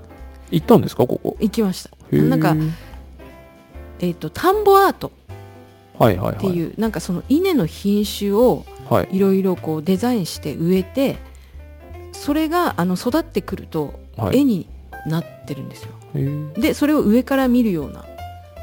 [0.50, 1.36] 行ったんですかここ？
[1.40, 1.90] 行きました。
[2.16, 2.54] なんか
[4.00, 5.12] えっ、ー、と田んぼアート
[5.98, 8.64] はいはいっていう、なんかその稲の品種を
[9.10, 9.18] い。
[9.18, 11.16] ろいろこうデザインして植えて、
[12.12, 14.00] それがあの育ってくると
[14.32, 14.68] 絵に
[15.06, 15.90] なってるんですよ。
[16.54, 18.04] でそれを上から見るような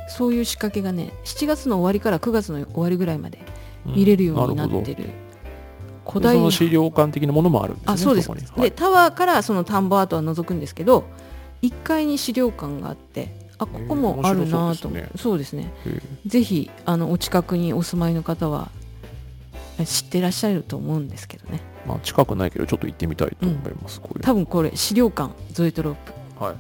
[0.07, 3.39] そういう仕掛けがね7月の終わりから9月の終わりぐらいまで
[3.85, 5.03] 見れるようになってる。
[5.05, 5.29] うん
[6.09, 7.93] 古代の資料館的なものもあるんですね。
[7.93, 8.31] あそうです。
[8.57, 11.03] でタワーからその田んぼアートは覗くんですけど、
[11.61, 14.89] 1階に資料館があってあここもあるなと。
[15.17, 15.71] そうですね。
[16.25, 18.71] ぜひあのお近くにお住まいの方は
[19.85, 21.61] 知ってらっしゃると思うんですけどね。
[21.85, 26.43] まあ近くないけどちょっと行ってみたいと思います、うん、多分これ資料館ゾエトロープ。
[26.43, 26.55] はい、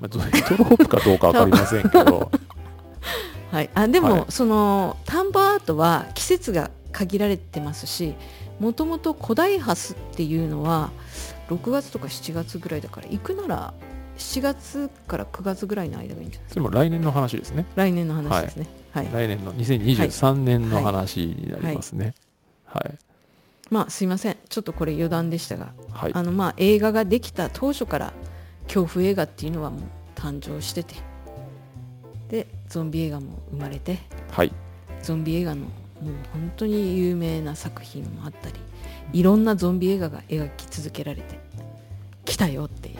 [0.00, 2.30] まあ、ゾエトロープかどうか分かりませんけど。
[3.52, 8.14] はい、あでも、はい、その田んぼアートは季節が限られてますし
[8.58, 10.90] もともと古代ハスっていうのは
[11.48, 13.74] 6月とか7月ぐらいだから行くなら
[14.18, 16.48] 7月から9月ぐらいの間がいいんじゃないですか。
[16.54, 17.66] それも来年の話ですね。
[17.76, 22.14] 来年の話ですね、はい、はい、来年の2023年の話になりますね。
[22.64, 22.98] はい、はい、
[23.70, 24.36] まあすいません。
[24.48, 28.12] ちょっとこれ余談でしたが、はい、あのまあ映画ができた当初から
[28.66, 29.80] 恐怖映画っていうのはもう
[30.14, 30.94] 誕生してて。
[32.28, 33.98] でゾンビ映画も生まれて、
[34.32, 34.52] はい、
[35.02, 35.70] ゾンビ映画のもう
[36.32, 38.56] 本当に有名な作品もあったり
[39.12, 41.38] いろんなゾンビ映画が描き続けられて
[42.24, 42.96] きたよっていう。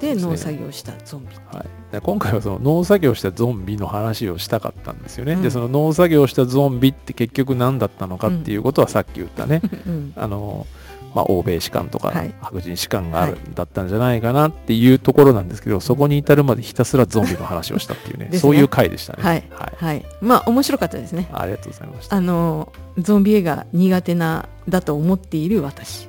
[0.00, 1.64] で農作業したゾンビ、は
[1.96, 10.66] い、今回はその農作業したゾンビの話をしたかったんですよね、うん、でその農作業したゾンビって結局何だったのかっていうことはさっき言ったね、うん、あの
[11.14, 19.22] まあ、欧米士官とか白人士官がある、だったんじゃないかなっていうところなんですけど、そこに至るまでひたすらゾンビの話をしたっていうねね、そういう回でしたね。
[19.22, 21.28] はい、はい、はい、まあ面白かったですね。
[21.32, 22.16] ありがとうございました。
[22.16, 26.08] あのゾンビ映画苦手なだと思っている私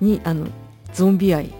[0.00, 0.46] に、あの
[0.94, 1.50] ゾンビ愛。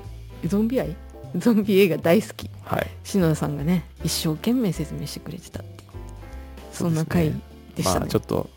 [0.44, 0.94] ゾンビ愛？
[1.36, 5.90] ゾンビ映画大好き、はい、篠田さんがね一生懸命説明してくれてたっていう。
[6.72, 7.32] そんな回
[7.74, 8.48] でしたね、まあ、ちょっと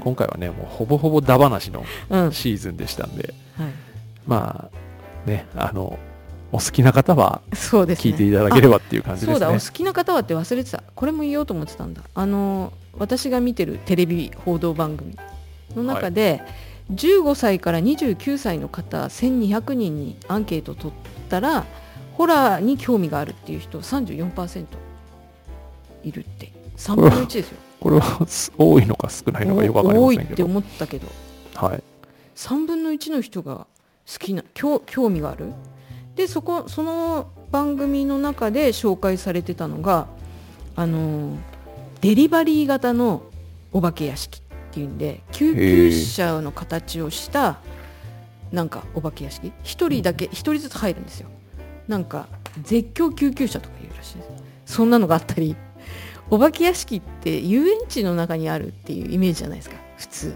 [0.00, 1.84] 今回はねもうほぼほぼダ話の
[2.32, 3.34] シーズンでしたんで、
[4.26, 5.98] まあねあの
[6.52, 9.34] お好きな方は聞いていただければっていう感じですね。
[9.34, 10.84] そうだお好きな方はって忘れてた。
[10.94, 12.02] これも言おうと思ってたんだ。
[12.14, 15.16] あの私が見てるテレビ報道番組
[15.74, 16.42] の中で、
[16.88, 21.64] はい、15歳から29歳の方1200人にアンケート取ったら
[22.12, 24.66] ホラーに興味があるっていう人34%
[26.04, 26.52] いるって。
[26.76, 27.58] 3分の1ですよ。
[27.80, 30.26] これは多いのか少ないのかよく分かりませんけど。
[30.26, 31.08] 多いって思ったけど、
[31.54, 31.82] はい、
[32.36, 33.66] 3分の1の人が
[34.10, 34.80] 好きな興
[35.10, 35.52] 味がある？
[36.16, 40.06] でそこその番組の中で紹介されてたのが
[40.76, 41.36] あの
[42.00, 43.22] デリバリー型の
[43.72, 44.42] お化け屋敷っ
[44.72, 47.58] ていうんで救急車の形をした
[48.52, 51.28] なんかお化け屋敷？1人だけ1人ずつ入るんですよ。
[51.88, 52.28] なんか
[52.62, 54.28] 絶叫救急車とかいうらしいです。
[54.66, 55.56] そんなのがあったり
[56.30, 60.32] お化け屋敷って遊園地の中にあるっていうイメージじゃないですか普通。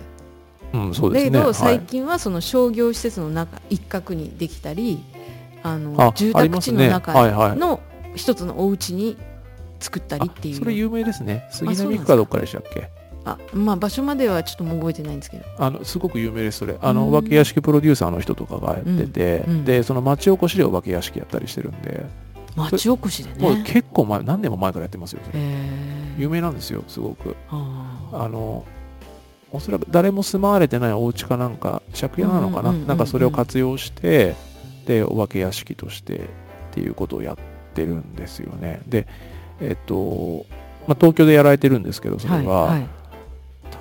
[0.72, 5.02] うん、そうですね、だけど最近はその商業施設の中一角にできたり
[5.62, 7.12] あの住宅地の中
[7.54, 7.80] の
[8.14, 9.16] 一つのお家に
[9.80, 11.48] 作ったりっていう、それ有名ですね。
[11.50, 12.16] 杉並区か？
[12.16, 12.90] どっかでしたっけ？
[13.24, 15.44] あまあ場所まではちょっともう覚えてないんですけど。
[15.58, 16.76] あのすごく有名ですそれ。
[16.80, 19.52] あのお化け屋敷プロデューサーの人とかがやってて、うん。
[19.52, 22.04] うん、でその町おこしでお化け屋敷やったりしてるんで。
[22.56, 23.36] 町おこしでね。
[23.40, 25.20] もう結構前何年も前からやってますよ
[26.18, 27.36] 有名なんですよすごく。
[27.50, 28.64] あの
[29.50, 34.34] おそらく誰も住まわれてないお家かなんか借家なのかな、なんかそれを活用して
[34.86, 36.20] でお化け屋敷としてっ
[36.72, 37.36] ていうことをやっ
[37.74, 38.82] てるんですよね。
[38.86, 39.06] で
[39.60, 40.46] えっと、
[40.86, 42.88] まあ、東京でやられてるんですけどそれは、はいはい、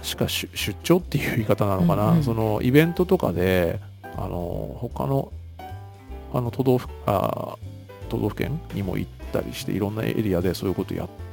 [0.04, 3.80] 確か出張っていう言い方なのかな、うんうん、そのイベントとかで
[4.16, 5.32] あの他の
[6.34, 7.56] あの都道府あ
[8.10, 11.27] 都道府県にも行ったりしていろんなエリアでそういうことやって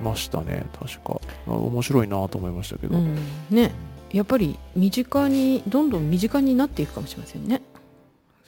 [0.00, 0.66] ましたね。
[0.78, 1.20] 確か。
[1.46, 3.16] 面白いなと思いましたけど、うん、
[3.50, 3.72] ね。
[4.12, 7.62] やっぱり身近にどんどん身近になっていくかもしれませんね。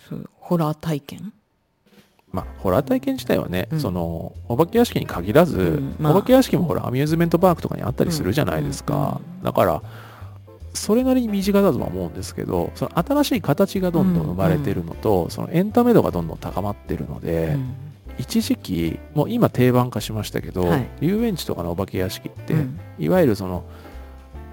[0.08, 1.32] そうホラー体験。
[2.30, 5.96] まあ、ホラー体験自体はね、うん、そのお化け屋敷に限らず、うん。
[5.98, 9.82] まあ、お化け屋敷もほらアミューズメントパークとかにあったりするじゃないですか、だから
[10.74, 17.74] それなりに身近だとは思うんですけどその新しい形がどんどん生まれてるのと、うんうん、そのエンタメ度がどんどん高まってるので、うん、
[18.18, 23.64] 一時期もう今定番化しましたけど、はい、遊園地とかのお化け屋敷って、うん、いわゆるその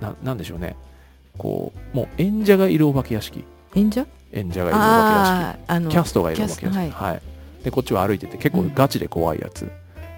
[0.02, 0.76] ななんでしょうね。
[1.38, 3.44] こうもう演者がいるお化け屋敷。
[3.76, 4.06] 演者？
[4.32, 5.90] 演者がいるお化け屋敷。
[5.90, 7.22] キャストがいるお化け屋敷、はい、はい、
[7.64, 9.70] でこっちは歩いてて結構ガチで怖いやつ、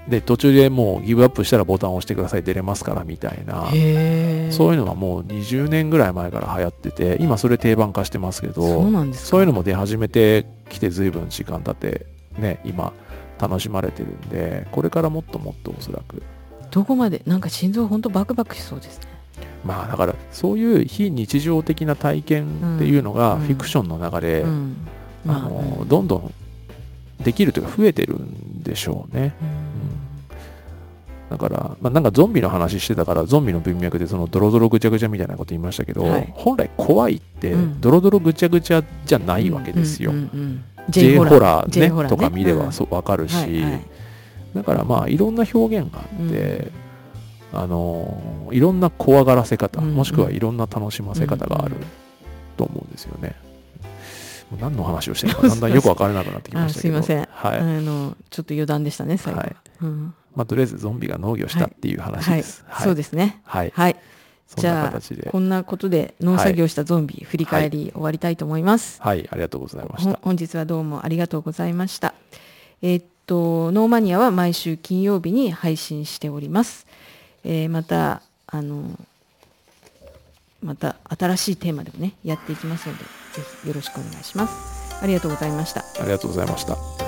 [0.07, 3.65] で途中でもうギブアップしたらボタンを押してください出れますからみたいな。
[3.69, 8.63] そういうのがもう20年ぐらい前から流行ってて今それ定番化してますけど
[9.13, 12.05] そういうのも出始めてきて随分時間経って
[12.39, 12.93] ね今
[13.39, 16.21] 楽しまれてるんでこれからもっともっとおそらく。
[16.71, 19.07] どこまでなんか心臓本当バクバクしそうですね。
[19.63, 24.43] まあだからそういう非日常的な体験っていうのがフィクションの中で、
[25.27, 26.33] あのどんどん
[27.23, 29.33] できるというか増えてるんでしょうね。
[31.29, 40.13] だから、まあ、なんかゾンビの話してたからゾンビの文脈でそのドロドロぐちゃぐちゃみたいなこと言いましたけど、はい、本来怖いってドロドロぐちゃぐちゃじゃないわけですよ。
[40.89, 43.81] J ホラーねとか見ればそ分かるし、はいはい、
[44.55, 46.71] だからまあいろんな表現があって、
[47.53, 51.75] うん、あのいろんな怖がらせ方、もしくはいろんな楽しませ方がある
[52.55, 53.35] と思うんですよね。
[54.59, 57.01] 何の話をしてるのか だんだんよく分からなくなってきましたけど。
[57.03, 59.55] すいません、はい、あのちょっと余談でしたね最後、はい。
[59.81, 60.13] うん。
[60.35, 62.85] まあ、とりあえずゾンビが農業したっていう話です、はい。
[62.85, 63.41] そうですね。
[63.43, 63.95] はい、はい、
[64.55, 69.01] じゃあこんなことで農作業したゾンビ、振り返り終わりたいと思います。
[69.01, 70.19] はい、ありがとうございました。
[70.21, 72.13] 本日はどうもありがとうございました。
[72.81, 76.87] えー、っとノーマニアは毎週金曜日に配信しております、
[77.43, 78.83] えー、またあの
[80.63, 85.03] また新しいテーマでもねやっていきますのでぜひよろしくお願いします。
[85.03, 85.81] ありがとうございました。
[85.99, 87.06] ありがとうございました